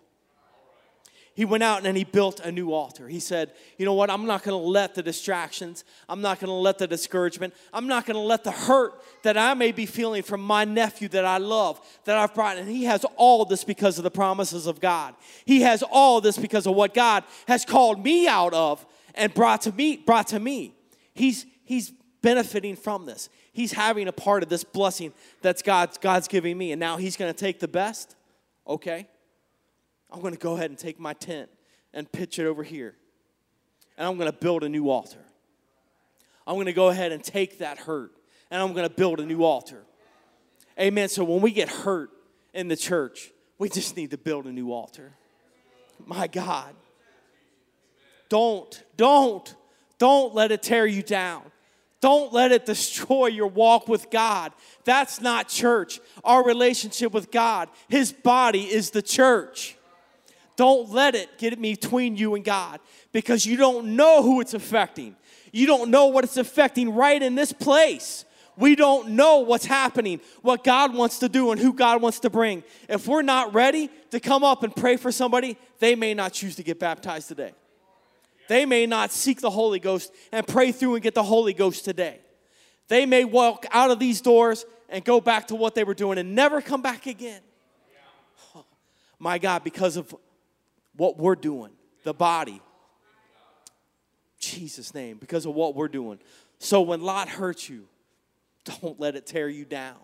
[1.36, 3.06] He went out and he built a new altar.
[3.06, 4.10] He said, You know what?
[4.10, 7.86] I'm not going to let the distractions, I'm not going to let the discouragement, I'm
[7.86, 11.26] not going to let the hurt that I may be feeling from my nephew that
[11.26, 12.56] I love, that I've brought.
[12.56, 15.14] And he has all this because of the promises of God.
[15.44, 19.60] He has all this because of what God has called me out of and brought
[19.62, 19.98] to me.
[19.98, 20.74] Brought to me.
[21.12, 23.28] He's, he's benefiting from this.
[23.52, 26.72] He's having a part of this blessing that's God's, God's giving me.
[26.72, 28.16] And now he's going to take the best.
[28.66, 29.06] Okay.
[30.10, 31.50] I'm going to go ahead and take my tent
[31.92, 32.94] and pitch it over here.
[33.98, 35.24] And I'm going to build a new altar.
[36.46, 38.12] I'm going to go ahead and take that hurt
[38.50, 39.82] and I'm going to build a new altar.
[40.78, 41.08] Amen.
[41.08, 42.10] So when we get hurt
[42.54, 45.12] in the church, we just need to build a new altar.
[46.04, 46.74] My God.
[48.28, 49.54] Don't, don't,
[49.98, 51.42] don't let it tear you down.
[52.00, 54.52] Don't let it destroy your walk with God.
[54.84, 55.98] That's not church.
[56.22, 59.75] Our relationship with God, His body is the church.
[60.56, 62.80] Don't let it get between you and God
[63.12, 65.14] because you don't know who it's affecting.
[65.52, 68.24] You don't know what it's affecting right in this place.
[68.56, 72.30] We don't know what's happening, what God wants to do, and who God wants to
[72.30, 72.64] bring.
[72.88, 76.56] If we're not ready to come up and pray for somebody, they may not choose
[76.56, 77.52] to get baptized today.
[78.48, 81.84] They may not seek the Holy Ghost and pray through and get the Holy Ghost
[81.84, 82.20] today.
[82.88, 86.16] They may walk out of these doors and go back to what they were doing
[86.16, 87.40] and never come back again.
[88.54, 88.64] Oh,
[89.18, 90.14] my God, because of
[90.96, 91.72] what we're doing,
[92.04, 92.60] the body.
[94.38, 96.18] Jesus' name, because of what we're doing.
[96.58, 97.86] So when Lot hurts you,
[98.82, 99.96] don't let it tear you down.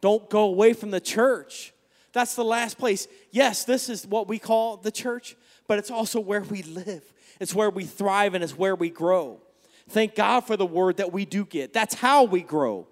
[0.00, 1.72] Don't go away from the church.
[2.12, 3.08] That's the last place.
[3.30, 5.36] Yes, this is what we call the church,
[5.66, 7.04] but it's also where we live.
[7.40, 9.40] It's where we thrive and it's where we grow.
[9.88, 11.72] Thank God for the word that we do get.
[11.72, 12.86] That's how we grow.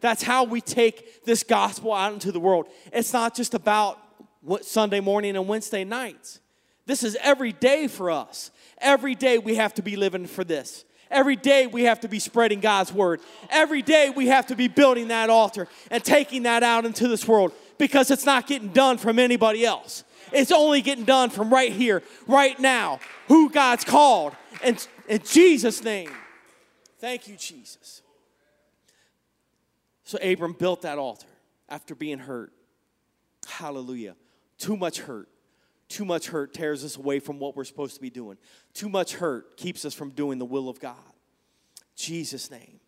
[0.00, 2.66] That's how we take this gospel out into the world.
[2.92, 3.98] It's not just about
[4.62, 6.40] Sunday morning and Wednesday nights.
[6.90, 8.50] This is every day for us.
[8.78, 10.84] Every day we have to be living for this.
[11.08, 13.20] Every day we have to be spreading God's word.
[13.48, 17.28] Every day we have to be building that altar and taking that out into this
[17.28, 20.02] world because it's not getting done from anybody else.
[20.32, 22.98] It's only getting done from right here, right now,
[23.28, 24.32] who God's called.
[24.64, 26.10] And in Jesus' name.
[26.98, 28.02] Thank you, Jesus.
[30.02, 31.28] So Abram built that altar
[31.68, 32.52] after being hurt.
[33.46, 34.16] Hallelujah.
[34.58, 35.28] Too much hurt.
[35.90, 38.38] Too much hurt tears us away from what we're supposed to be doing.
[38.74, 40.94] Too much hurt keeps us from doing the will of God.
[41.96, 42.78] Jesus' name.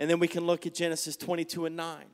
[0.00, 2.04] And then we can look at Genesis 22 and 9.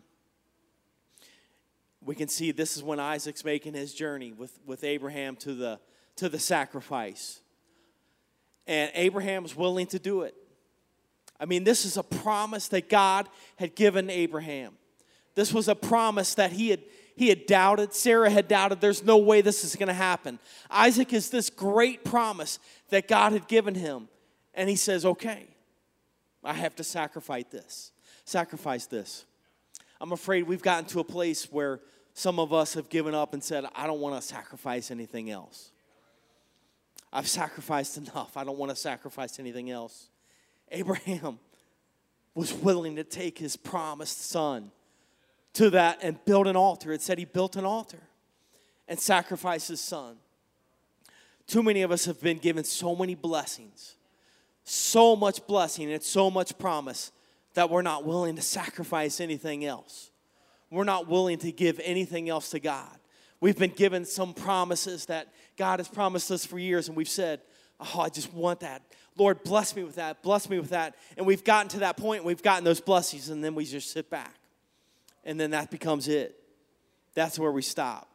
[2.02, 5.80] We can see this is when Isaac's making his journey with, with Abraham to the,
[6.16, 7.40] to the sacrifice.
[8.66, 10.34] And Abraham was willing to do it.
[11.40, 14.74] I mean, this is a promise that God had given Abraham.
[15.34, 16.80] This was a promise that he had
[17.16, 17.94] he had doubted.
[17.94, 18.80] Sarah had doubted.
[18.80, 20.38] There's no way this is going to happen.
[20.68, 24.08] Isaac is this great promise that God had given him.
[24.52, 25.46] And he says, okay,
[26.42, 27.92] I have to sacrifice this.
[28.24, 29.26] Sacrifice this.
[30.00, 31.80] I'm afraid we've gotten to a place where
[32.14, 35.70] some of us have given up and said, I don't want to sacrifice anything else.
[37.12, 38.36] I've sacrificed enough.
[38.36, 40.08] I don't want to sacrifice anything else.
[40.72, 41.38] Abraham
[42.34, 44.72] was willing to take his promised son
[45.54, 46.92] to that and build an altar.
[46.92, 48.00] It said he built an altar
[48.86, 50.16] and sacrificed his son.
[51.46, 53.96] Too many of us have been given so many blessings,
[54.64, 57.12] so much blessing, and so much promise
[57.54, 60.10] that we're not willing to sacrifice anything else.
[60.70, 62.98] We're not willing to give anything else to God.
[63.40, 67.40] We've been given some promises that God has promised us for years, and we've said,
[67.78, 68.82] Oh, I just want that.
[69.16, 70.94] Lord, bless me with that, bless me with that.
[71.16, 74.08] And we've gotten to that point, we've gotten those blessings, and then we just sit
[74.10, 74.34] back
[75.24, 76.38] and then that becomes it.
[77.14, 78.08] That's where we stop.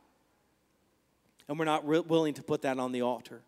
[1.48, 3.41] And we're not re- willing to put that on the altar.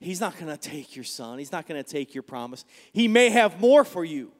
[0.00, 1.38] He's not going to take your son.
[1.38, 2.64] He's not going to take your promise.
[2.92, 4.32] He may have more for you.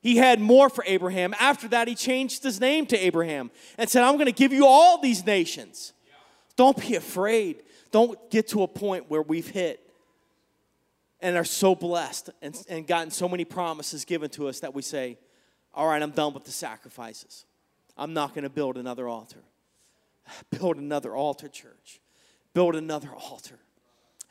[0.00, 1.34] He had more for Abraham.
[1.38, 4.66] After that, he changed his name to Abraham and said, I'm going to give you
[4.66, 5.92] all these nations.
[6.56, 7.62] Don't be afraid.
[7.90, 9.80] Don't get to a point where we've hit
[11.20, 14.82] and are so blessed and, and gotten so many promises given to us that we
[14.82, 15.16] say,
[15.74, 17.44] all right, I'm done with the sacrifices.
[17.96, 19.40] I'm not going to build another altar.
[20.50, 22.00] Build another altar, church.
[22.54, 23.58] Build another altar.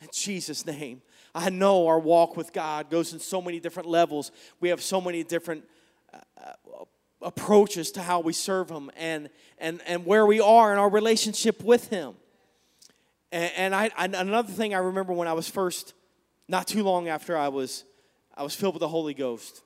[0.00, 1.02] In Jesus' name.
[1.34, 4.30] I know our walk with God goes in so many different levels.
[4.60, 5.64] We have so many different
[6.12, 6.84] uh, uh,
[7.22, 9.28] approaches to how we serve Him and,
[9.58, 12.14] and, and where we are in our relationship with Him.
[13.32, 15.94] And, and I, another thing I remember when I was first,
[16.48, 17.84] not too long after I was,
[18.36, 19.63] I was filled with the Holy Ghost.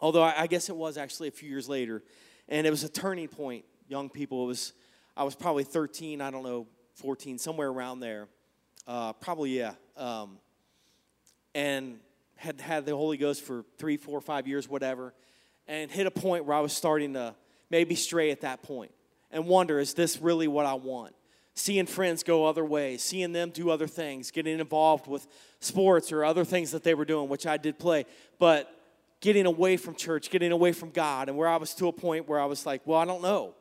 [0.00, 2.02] Although I, I guess it was actually a few years later.
[2.48, 4.44] And it was a turning point, young people.
[4.44, 4.72] It was,
[5.16, 8.28] I was probably 13, I don't know, 14, somewhere around there.
[8.86, 10.38] uh, probably yeah, um,
[11.54, 11.98] and
[12.36, 15.14] had had the Holy Ghost for three, four, five years, whatever,
[15.68, 17.34] and hit a point where I was starting to
[17.70, 18.92] maybe stray at that point
[19.30, 21.14] and wonder, is this really what I want?
[21.54, 25.26] Seeing friends go other ways, seeing them do other things, getting involved with
[25.60, 28.06] sports or other things that they were doing, which I did play,
[28.38, 28.74] but
[29.20, 32.28] getting away from church, getting away from God, and where I was to a point
[32.28, 33.54] where I was like, well, I don't know.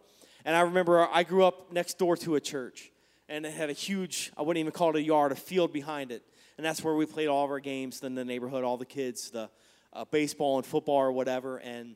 [0.45, 2.91] And I remember I grew up next door to a church,
[3.27, 6.11] and it had a huge, I wouldn't even call it a yard, a field behind
[6.11, 6.23] it.
[6.57, 9.31] And that's where we played all of our games in the neighborhood, all the kids,
[9.31, 9.49] the
[9.93, 11.57] uh, baseball and football or whatever.
[11.57, 11.95] And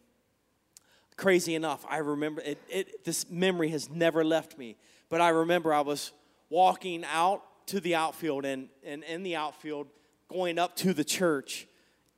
[1.17, 4.78] crazy enough, I remember it, it, this memory has never left me.
[5.10, 6.12] But I remember I was
[6.49, 9.88] walking out to the outfield, and, and in the outfield,
[10.28, 11.67] going up to the church,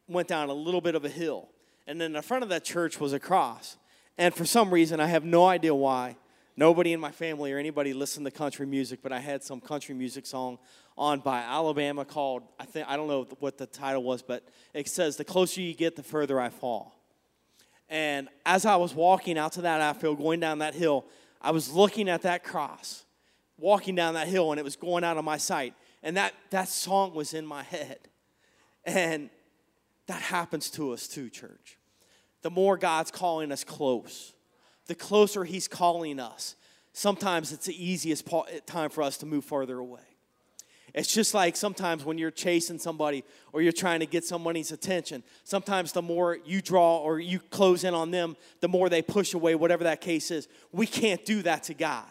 [0.07, 1.49] went down a little bit of a hill.
[1.87, 3.77] And then in front of that church was a cross.
[4.17, 6.15] And for some reason, I have no idea why,
[6.55, 9.93] nobody in my family or anybody listened to country music, but I had some country
[9.93, 10.57] music song
[10.97, 14.87] on by Alabama called, I think, I don't know what the title was, but it
[14.87, 16.95] says, The closer you get, the further I fall.
[17.89, 21.05] And as I was walking out to that outfield, going down that hill,
[21.41, 23.03] I was looking at that cross,
[23.57, 25.73] walking down that hill, and it was going out of my sight.
[26.01, 27.99] And that, that song was in my head.
[28.85, 29.29] And
[30.07, 31.77] that happens to us too, church.
[32.41, 34.33] The more God's calling us close,
[34.87, 36.55] the closer He's calling us,
[36.93, 38.27] sometimes it's the easiest
[38.65, 40.01] time for us to move further away.
[40.93, 45.23] It's just like sometimes when you're chasing somebody or you're trying to get somebody's attention,
[45.43, 49.33] sometimes the more you draw or you close in on them, the more they push
[49.33, 50.47] away, whatever that case is.
[50.71, 52.05] We can't do that to God.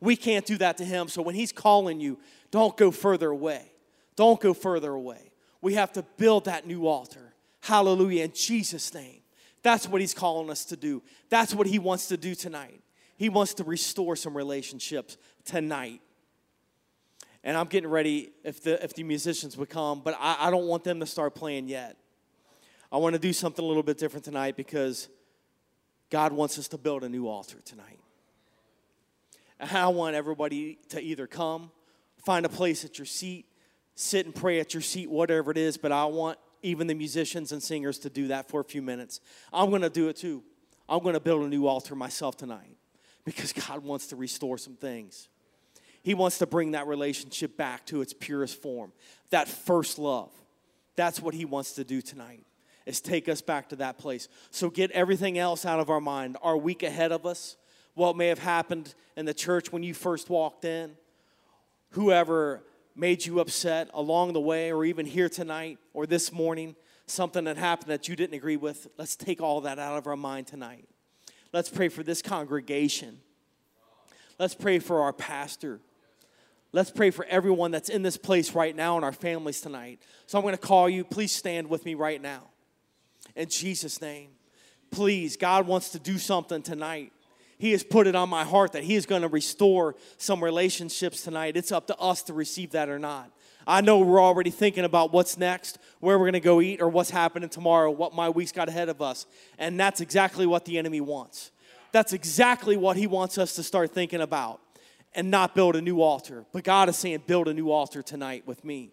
[0.00, 1.06] We can't do that to Him.
[1.06, 2.18] So when He's calling you,
[2.50, 3.70] don't go further away.
[4.16, 5.31] Don't go further away.
[5.62, 7.32] We have to build that new altar.
[7.62, 8.24] Hallelujah.
[8.24, 9.20] In Jesus' name.
[9.62, 11.02] That's what He's calling us to do.
[11.30, 12.82] That's what He wants to do tonight.
[13.16, 16.02] He wants to restore some relationships tonight
[17.44, 20.66] and I'm getting ready if the if the musicians would come, but I, I don't
[20.66, 21.96] want them to start playing yet.
[22.90, 25.08] I want to do something a little bit different tonight because
[26.10, 27.98] God wants us to build a new altar tonight.
[29.58, 31.70] And I want everybody to either come,
[32.24, 33.46] find a place at your seat,
[33.94, 37.52] sit and pray at your seat, whatever it is, but I want even the musicians
[37.52, 39.20] and singers to do that for a few minutes.
[39.52, 40.42] I'm going to do it too.
[40.88, 42.76] I'm going to build a new altar myself tonight
[43.24, 45.28] because God wants to restore some things.
[46.02, 48.92] He wants to bring that relationship back to its purest form,
[49.30, 50.30] that first love.
[50.96, 52.44] That's what he wants to do tonight,
[52.86, 54.28] is take us back to that place.
[54.50, 57.56] So get everything else out of our mind, our week ahead of us,
[57.94, 60.96] what may have happened in the church when you first walked in,
[61.90, 62.62] whoever
[62.94, 66.76] made you upset along the way, or even here tonight or this morning,
[67.06, 68.86] something that happened that you didn't agree with.
[68.98, 70.88] Let's take all that out of our mind tonight.
[71.52, 73.20] Let's pray for this congregation.
[74.38, 75.80] Let's pray for our pastor.
[76.72, 80.00] Let's pray for everyone that's in this place right now and our families tonight.
[80.26, 81.04] So I'm going to call you.
[81.04, 82.44] Please stand with me right now.
[83.36, 84.30] In Jesus' name.
[84.90, 87.12] Please, God wants to do something tonight.
[87.62, 91.22] He has put it on my heart that He is going to restore some relationships
[91.22, 91.56] tonight.
[91.56, 93.30] It's up to us to receive that or not.
[93.68, 96.88] I know we're already thinking about what's next, where we're going to go eat, or
[96.88, 99.26] what's happening tomorrow, what my week's got ahead of us.
[99.60, 101.52] And that's exactly what the enemy wants.
[101.92, 104.60] That's exactly what he wants us to start thinking about
[105.14, 106.44] and not build a new altar.
[106.52, 108.90] But God is saying, build a new altar tonight with me.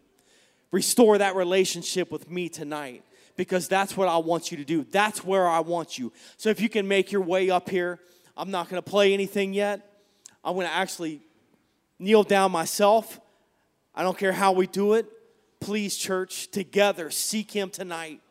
[0.70, 3.04] Restore that relationship with me tonight
[3.36, 4.86] because that's what I want you to do.
[4.92, 6.14] That's where I want you.
[6.38, 8.00] So if you can make your way up here,
[8.40, 9.86] I'm not going to play anything yet.
[10.46, 11.20] I'm going to actually
[12.00, 13.20] kneel down myself.
[13.94, 15.08] I don't care how we do it.
[15.60, 18.22] Please, church, together seek Him tonight.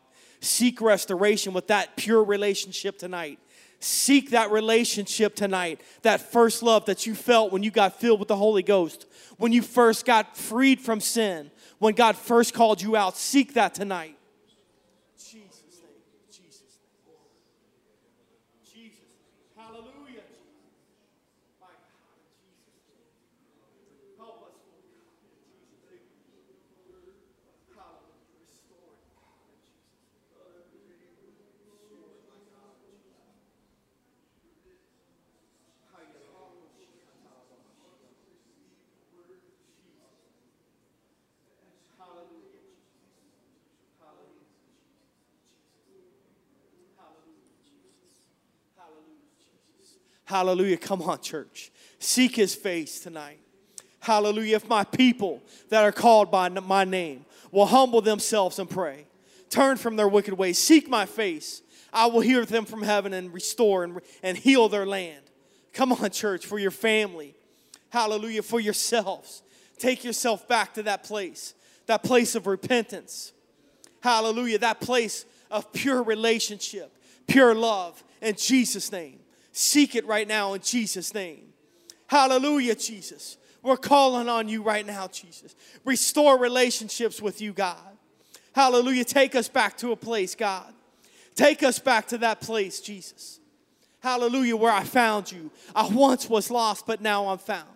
[0.41, 3.37] Seek restoration with that pure relationship tonight.
[3.79, 8.27] Seek that relationship tonight, that first love that you felt when you got filled with
[8.27, 9.05] the Holy Ghost,
[9.37, 13.15] when you first got freed from sin, when God first called you out.
[13.15, 14.17] Seek that tonight.
[50.29, 50.77] Hallelujah.
[50.77, 51.71] Come on, church.
[51.97, 53.39] Seek his face tonight.
[53.99, 54.57] Hallelujah.
[54.57, 59.07] If my people that are called by my name will humble themselves and pray,
[59.49, 63.33] turn from their wicked ways, seek my face, I will hear them from heaven and
[63.33, 65.23] restore and, and heal their land.
[65.73, 67.33] Come on, church, for your family.
[67.89, 68.43] Hallelujah.
[68.43, 69.41] For yourselves.
[69.79, 71.55] Take yourself back to that place,
[71.87, 73.33] that place of repentance.
[74.01, 74.59] Hallelujah.
[74.59, 79.21] That place of pure relationship, pure love in Jesus' name.
[79.51, 81.53] Seek it right now in Jesus' name.
[82.07, 83.37] Hallelujah, Jesus.
[83.61, 85.55] We're calling on you right now, Jesus.
[85.83, 87.77] Restore relationships with you, God.
[88.53, 89.03] Hallelujah.
[89.03, 90.73] Take us back to a place, God.
[91.35, 93.39] Take us back to that place, Jesus.
[94.01, 95.51] Hallelujah, where I found you.
[95.75, 97.67] I once was lost, but now I'm found.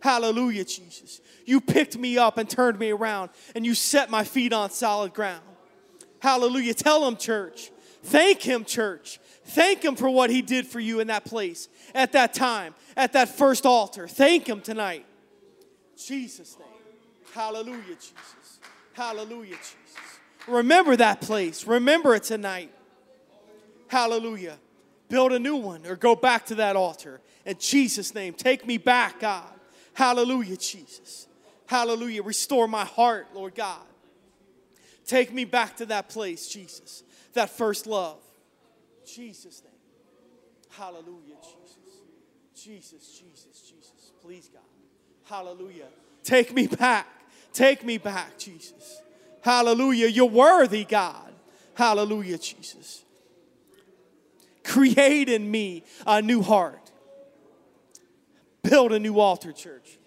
[0.00, 1.20] Hallelujah, Jesus.
[1.46, 5.14] You picked me up and turned me around, and you set my feet on solid
[5.14, 5.42] ground.
[6.20, 6.74] Hallelujah.
[6.74, 7.70] Tell him, church.
[8.02, 9.18] Thank him, church.
[9.46, 13.12] Thank him for what he did for you in that place, at that time, at
[13.12, 14.08] that first altar.
[14.08, 15.06] Thank him tonight.
[15.96, 16.68] Jesus' name.
[17.32, 18.60] Hallelujah, Jesus.
[18.92, 20.20] Hallelujah, Jesus.
[20.48, 21.66] Remember that place.
[21.66, 22.72] Remember it tonight.
[23.88, 24.58] Hallelujah.
[25.08, 27.20] Build a new one or go back to that altar.
[27.44, 29.44] In Jesus' name, take me back, God.
[29.94, 31.28] Hallelujah, Jesus.
[31.66, 32.22] Hallelujah.
[32.22, 33.82] Restore my heart, Lord God.
[35.06, 37.04] Take me back to that place, Jesus.
[37.34, 38.18] That first love.
[39.06, 39.72] Jesus' name.
[40.70, 41.76] Hallelujah, Jesus.
[42.54, 44.12] Jesus, Jesus, Jesus.
[44.22, 44.62] Please, God.
[45.24, 45.86] Hallelujah.
[46.24, 47.06] Take me back.
[47.52, 49.00] Take me back, Jesus.
[49.42, 50.08] Hallelujah.
[50.08, 51.32] You're worthy, God.
[51.74, 53.04] Hallelujah, Jesus.
[54.64, 56.90] Create in me a new heart.
[58.62, 59.98] Build a new altar, church.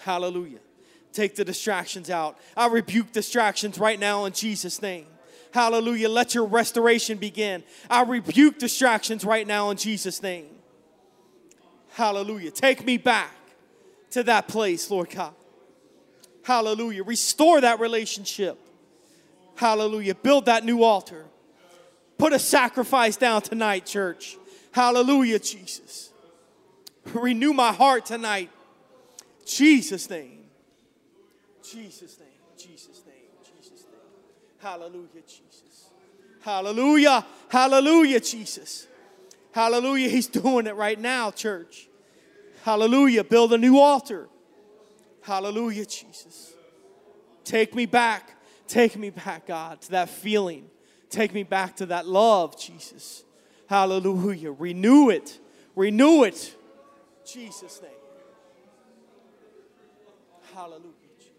[0.00, 0.60] Hallelujah.
[1.12, 2.38] Take the distractions out.
[2.56, 5.06] I rebuke distractions right now in Jesus' name.
[5.56, 6.10] Hallelujah.
[6.10, 7.64] Let your restoration begin.
[7.88, 10.48] I rebuke distractions right now in Jesus' name.
[11.94, 12.50] Hallelujah.
[12.50, 13.34] Take me back
[14.10, 15.32] to that place, Lord God.
[16.42, 17.04] Hallelujah.
[17.04, 18.58] Restore that relationship.
[19.54, 20.14] Hallelujah.
[20.16, 21.24] Build that new altar.
[22.18, 24.36] Put a sacrifice down tonight, church.
[24.72, 26.10] Hallelujah, Jesus.
[27.14, 28.50] Renew my heart tonight.
[29.46, 30.44] Jesus' name.
[31.62, 32.25] Jesus' name.
[34.58, 35.90] Hallelujah, Jesus.
[36.40, 37.26] Hallelujah.
[37.48, 38.86] Hallelujah, Jesus.
[39.52, 40.08] Hallelujah.
[40.08, 41.88] He's doing it right now, church.
[42.62, 43.24] Hallelujah.
[43.24, 44.28] Build a new altar.
[45.22, 46.54] Hallelujah, Jesus.
[47.44, 48.30] Take me back.
[48.68, 50.68] Take me back, God, to that feeling.
[51.08, 53.24] Take me back to that love, Jesus.
[53.68, 54.52] Hallelujah.
[54.52, 55.38] Renew it.
[55.74, 56.54] Renew it.
[57.24, 57.90] Jesus' name.
[60.54, 60.92] Hallelujah.
[61.18, 61.34] Jesus.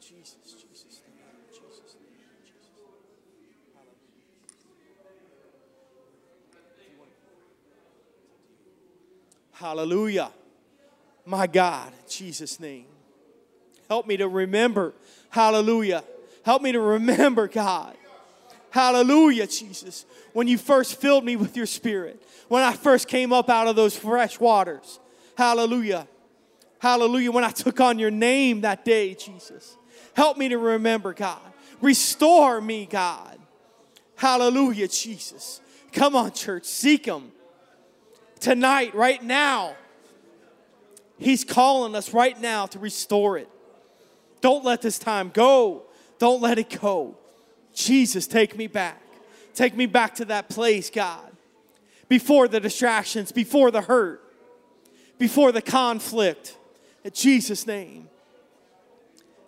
[0.00, 1.14] Jesus, Jesus' name.
[1.50, 2.18] Jesus' name.
[2.44, 2.88] Jesus' name.
[9.58, 10.30] Hallelujah.
[11.26, 12.86] My God, Jesus' name.
[13.88, 14.94] Help me to remember.
[15.30, 16.04] Hallelujah.
[16.44, 17.96] Help me to remember, God.
[18.70, 20.06] Hallelujah, Jesus.
[20.32, 23.74] When you first filled me with your spirit, when I first came up out of
[23.74, 25.00] those fresh waters.
[25.36, 26.06] Hallelujah.
[26.78, 27.32] Hallelujah.
[27.32, 29.76] When I took on your name that day, Jesus.
[30.14, 31.40] Help me to remember, God.
[31.80, 33.38] Restore me, God.
[34.14, 35.60] Hallelujah, Jesus.
[35.90, 36.64] Come on, church.
[36.64, 37.32] Seek Him
[38.38, 39.76] tonight, right now.
[41.18, 43.48] He's calling us right now to restore it.
[44.40, 45.82] Don't let this time go.
[46.18, 47.16] Don't let it go.
[47.74, 49.02] Jesus, take me back.
[49.54, 51.32] Take me back to that place, God.
[52.08, 54.22] Before the distractions, before the hurt,
[55.18, 56.56] before the conflict.
[57.04, 58.08] In Jesus' name.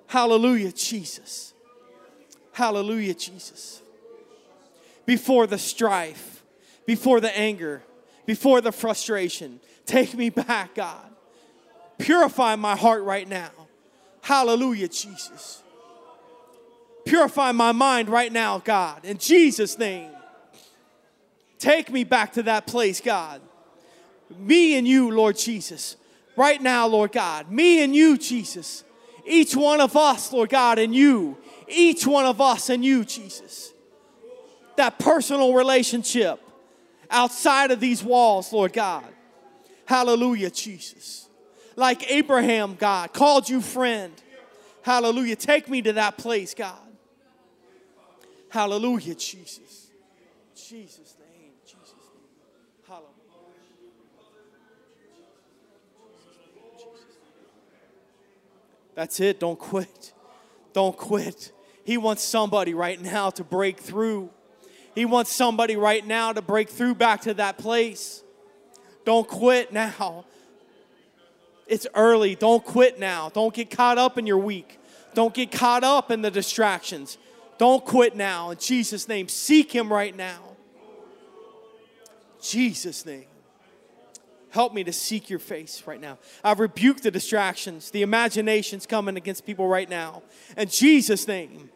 [0.07, 1.55] Hallelujah, Jesus.
[2.53, 3.80] Hallelujah, Jesus.
[5.07, 6.43] Before the strife,
[6.86, 7.82] before the anger,
[8.30, 9.58] before the frustration.
[9.86, 11.10] Take me back, God.
[11.98, 13.50] Purify my heart right now.
[14.22, 15.64] Hallelujah, Jesus.
[17.04, 20.12] Purify my mind right now, God, in Jesus' name.
[21.58, 23.40] Take me back to that place, God.
[24.38, 25.96] Me and you, Lord Jesus.
[26.36, 27.50] Right now, Lord God.
[27.50, 28.84] Me and you, Jesus.
[29.26, 31.36] Each one of us, Lord God, and you.
[31.66, 33.72] Each one of us and you, Jesus.
[34.76, 36.40] That personal relationship
[37.11, 39.04] outside of these walls, Lord God.
[39.86, 41.28] Hallelujah, Jesus.
[41.76, 44.12] Like Abraham, God, called you friend.
[44.82, 45.36] Hallelujah.
[45.36, 46.78] Take me to that place, God.
[48.48, 49.88] Hallelujah, Jesus.
[50.54, 52.86] Jesus' name, Jesus' name.
[52.86, 53.11] Hallelujah.
[58.94, 59.40] That's it.
[59.40, 60.12] Don't quit.
[60.72, 61.52] Don't quit.
[61.84, 64.30] He wants somebody right now to break through.
[64.95, 68.22] He wants somebody right now to break through back to that place.
[69.05, 70.24] Don't quit now.
[71.66, 72.34] It's early.
[72.34, 73.28] Don't quit now.
[73.30, 74.78] Don't get caught up in your week.
[75.14, 77.18] Don't get caught up in the distractions.
[77.59, 78.51] Don't quit now.
[78.51, 80.41] In Jesus' name, seek Him right now.
[82.41, 83.26] Jesus' name.
[84.51, 86.18] Help me to seek your face right now.
[86.43, 90.22] I rebuke the distractions, the imaginations coming against people right now.
[90.57, 91.70] In Jesus' name.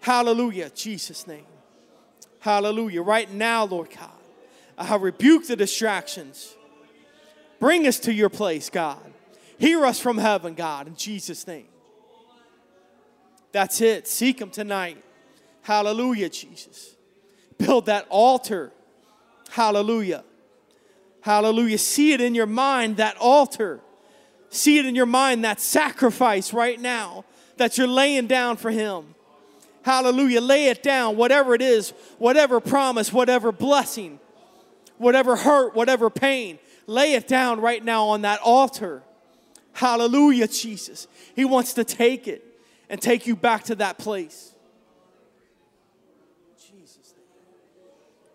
[0.00, 0.70] Hallelujah.
[0.70, 1.44] Jesus' name.
[2.46, 3.02] Hallelujah.
[3.02, 4.08] Right now, Lord God,
[4.78, 6.54] I rebuke the distractions.
[7.58, 9.00] Bring us to your place, God.
[9.58, 11.66] Hear us from heaven, God, in Jesus' name.
[13.50, 14.06] That's it.
[14.06, 15.02] Seek Him tonight.
[15.62, 16.94] Hallelujah, Jesus.
[17.58, 18.70] Build that altar.
[19.50, 20.22] Hallelujah.
[21.22, 21.78] Hallelujah.
[21.78, 23.80] See it in your mind, that altar.
[24.50, 27.24] See it in your mind, that sacrifice right now
[27.56, 29.15] that you're laying down for Him.
[29.86, 30.40] Hallelujah.
[30.40, 34.18] Lay it down, whatever it is, whatever promise, whatever blessing,
[34.98, 36.58] whatever hurt, whatever pain.
[36.88, 39.04] Lay it down right now on that altar.
[39.74, 41.06] Hallelujah, Jesus.
[41.36, 42.44] He wants to take it
[42.90, 44.52] and take you back to that place.
[46.58, 47.28] Jesus' name.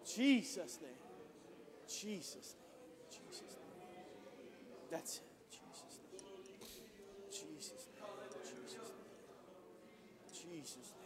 [0.05, 0.91] Jesus' name.
[1.85, 3.11] Jesus' name.
[3.11, 3.89] Jesus' name.
[4.89, 5.23] That's it.
[5.51, 6.23] Jesus' name.
[7.29, 8.07] Jesus' name.
[10.31, 10.77] Jesus'.
[10.79, 11.00] Jesus'.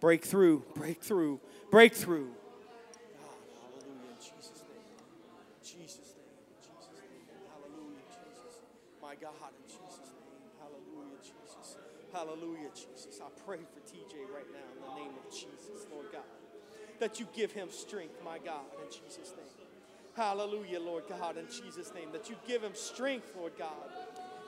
[0.00, 1.38] Breakthrough, breakthrough,
[1.72, 2.30] breakthrough.
[2.30, 4.86] God, hallelujah, in Jesus' name.
[5.58, 6.38] Jesus' name.
[6.54, 7.26] Jesus' name.
[7.50, 8.62] Hallelujah, Jesus.
[9.02, 10.54] My God, in Jesus' name.
[10.62, 11.76] Hallelujah, Jesus.
[12.14, 13.18] Hallelujah, Jesus.
[13.18, 16.30] I pray for TJ right now in the name of Jesus, Lord God.
[17.00, 19.66] That you give him strength, my God, in Jesus' name.
[20.14, 22.10] Hallelujah, Lord God, in Jesus' name.
[22.12, 23.90] That you give him strength, Lord God.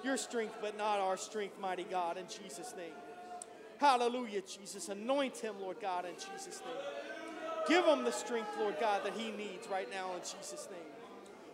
[0.05, 2.95] Your strength, but not our strength, mighty God, in Jesus' name.
[3.81, 4.91] Hallelujah, Jesus.
[4.91, 6.77] Anoint him, Lord God, in Jesus' name.
[7.67, 10.93] Give him the strength, Lord God, that he needs right now in Jesus' name.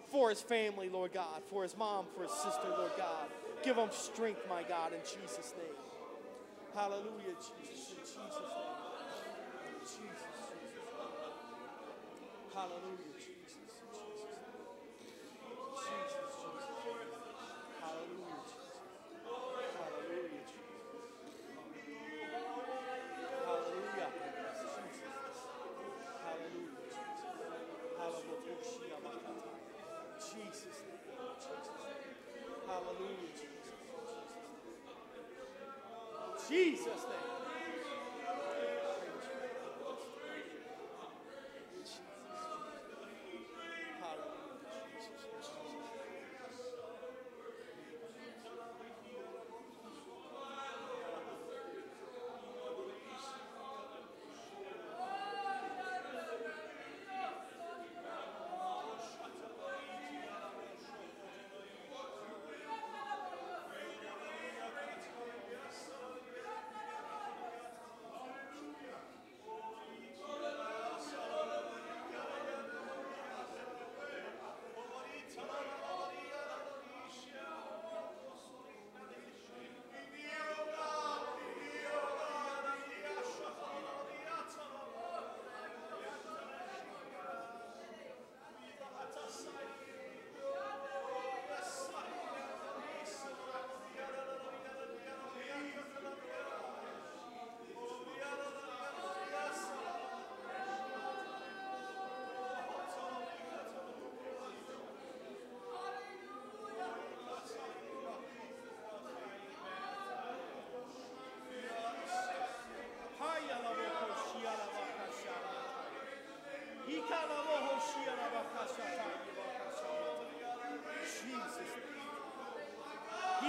[0.09, 3.29] For his family, Lord God, for his mom, for his sister, Lord God.
[3.62, 5.77] Give him strength, my God, in Jesus' name.
[6.74, 8.74] Hallelujah, Jesus, in Jesus' name.
[9.83, 10.27] Jesus, Jesus.
[12.53, 13.15] Hallelujah,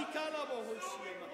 [0.02, 1.26] Ikala bohushima.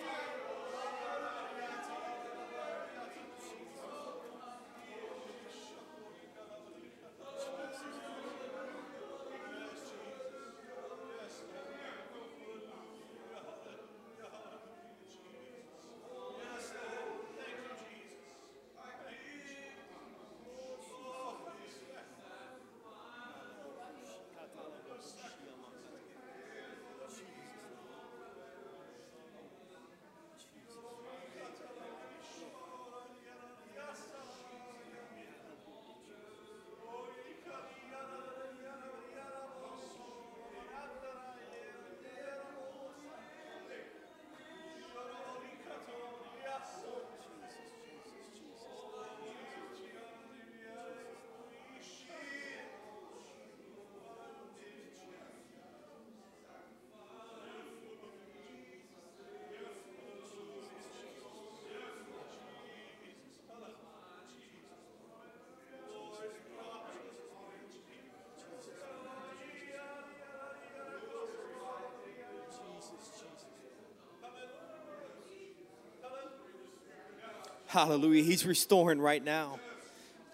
[77.74, 78.22] Hallelujah.
[78.22, 79.58] He's restoring right now.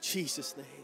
[0.02, 0.79] Jesus' name.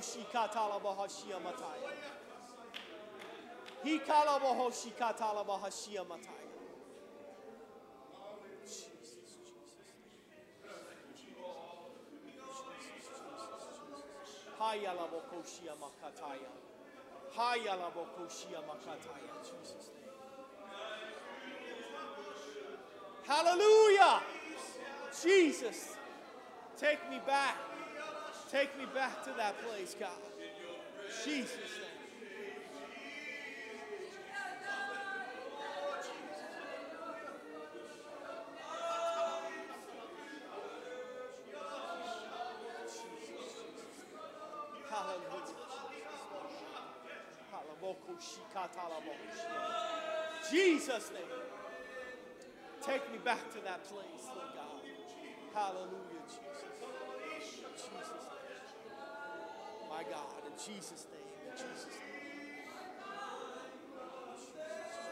[0.00, 1.90] bohoshi katala bohoshia mataya.
[3.84, 6.44] Hikala bohoshi katala bohoshia mataya.
[19.42, 19.90] Jesus.
[23.26, 24.22] Hallelujah.
[25.22, 25.96] Jesus,
[26.76, 27.63] take me back.
[28.50, 30.10] Take me back to that place, God.
[31.24, 31.94] Jesus' name.
[50.50, 51.22] Jesus' name.
[52.82, 54.82] Take me back to that place, Lord God.
[55.54, 57.03] Hallelujah, Jesus.
[59.94, 62.14] My God, in Jesus' name, in Jesus' name.
[64.34, 65.06] Jesus, Jesus,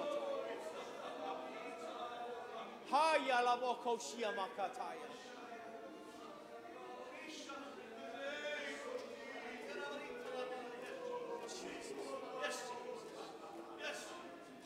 [0.00, 0.31] Jesus.
[2.92, 5.08] Haya la bokoshia makataya.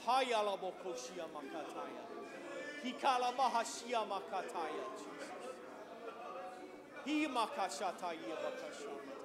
[0.07, 2.03] Haya la la bokoshia makataya.
[2.83, 4.87] Hikala mahashia makataya.
[4.99, 5.27] Jesus.
[7.05, 9.16] He makashata yebakashama.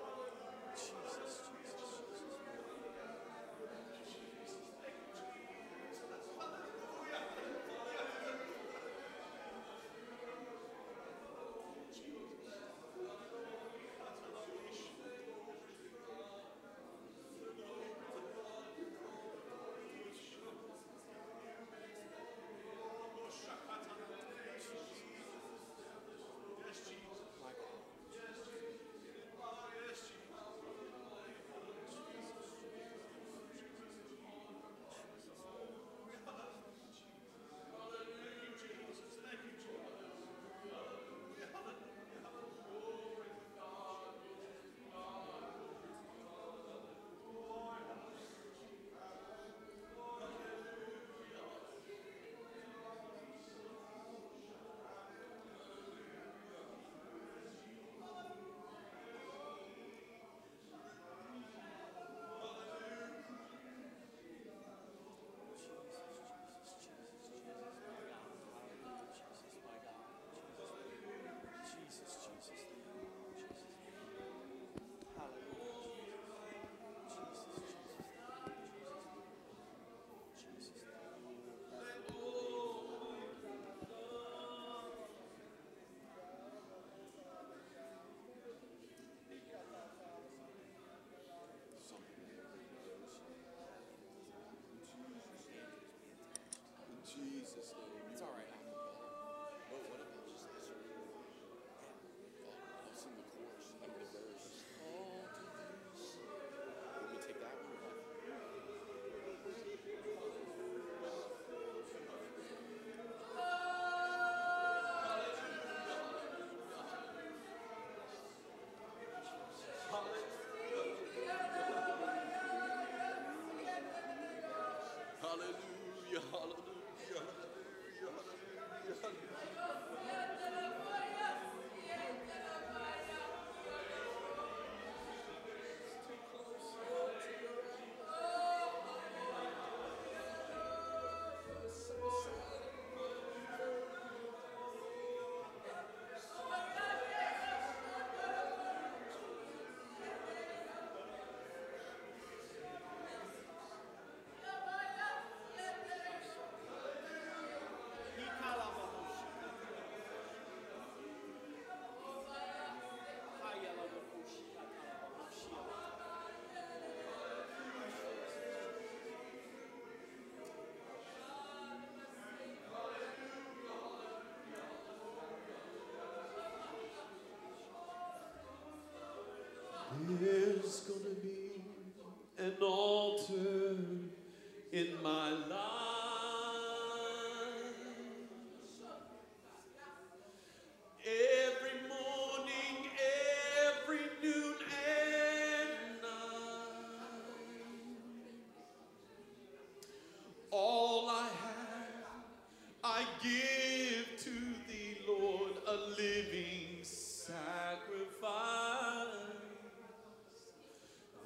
[203.02, 204.30] I give to
[204.68, 207.42] thee, Lord, a living sacrifice.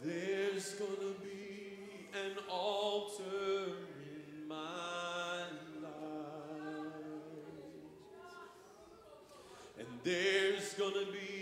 [0.01, 3.73] There's gonna be an altar
[4.05, 5.41] in my
[5.83, 5.91] life.
[9.77, 11.34] And there's gonna be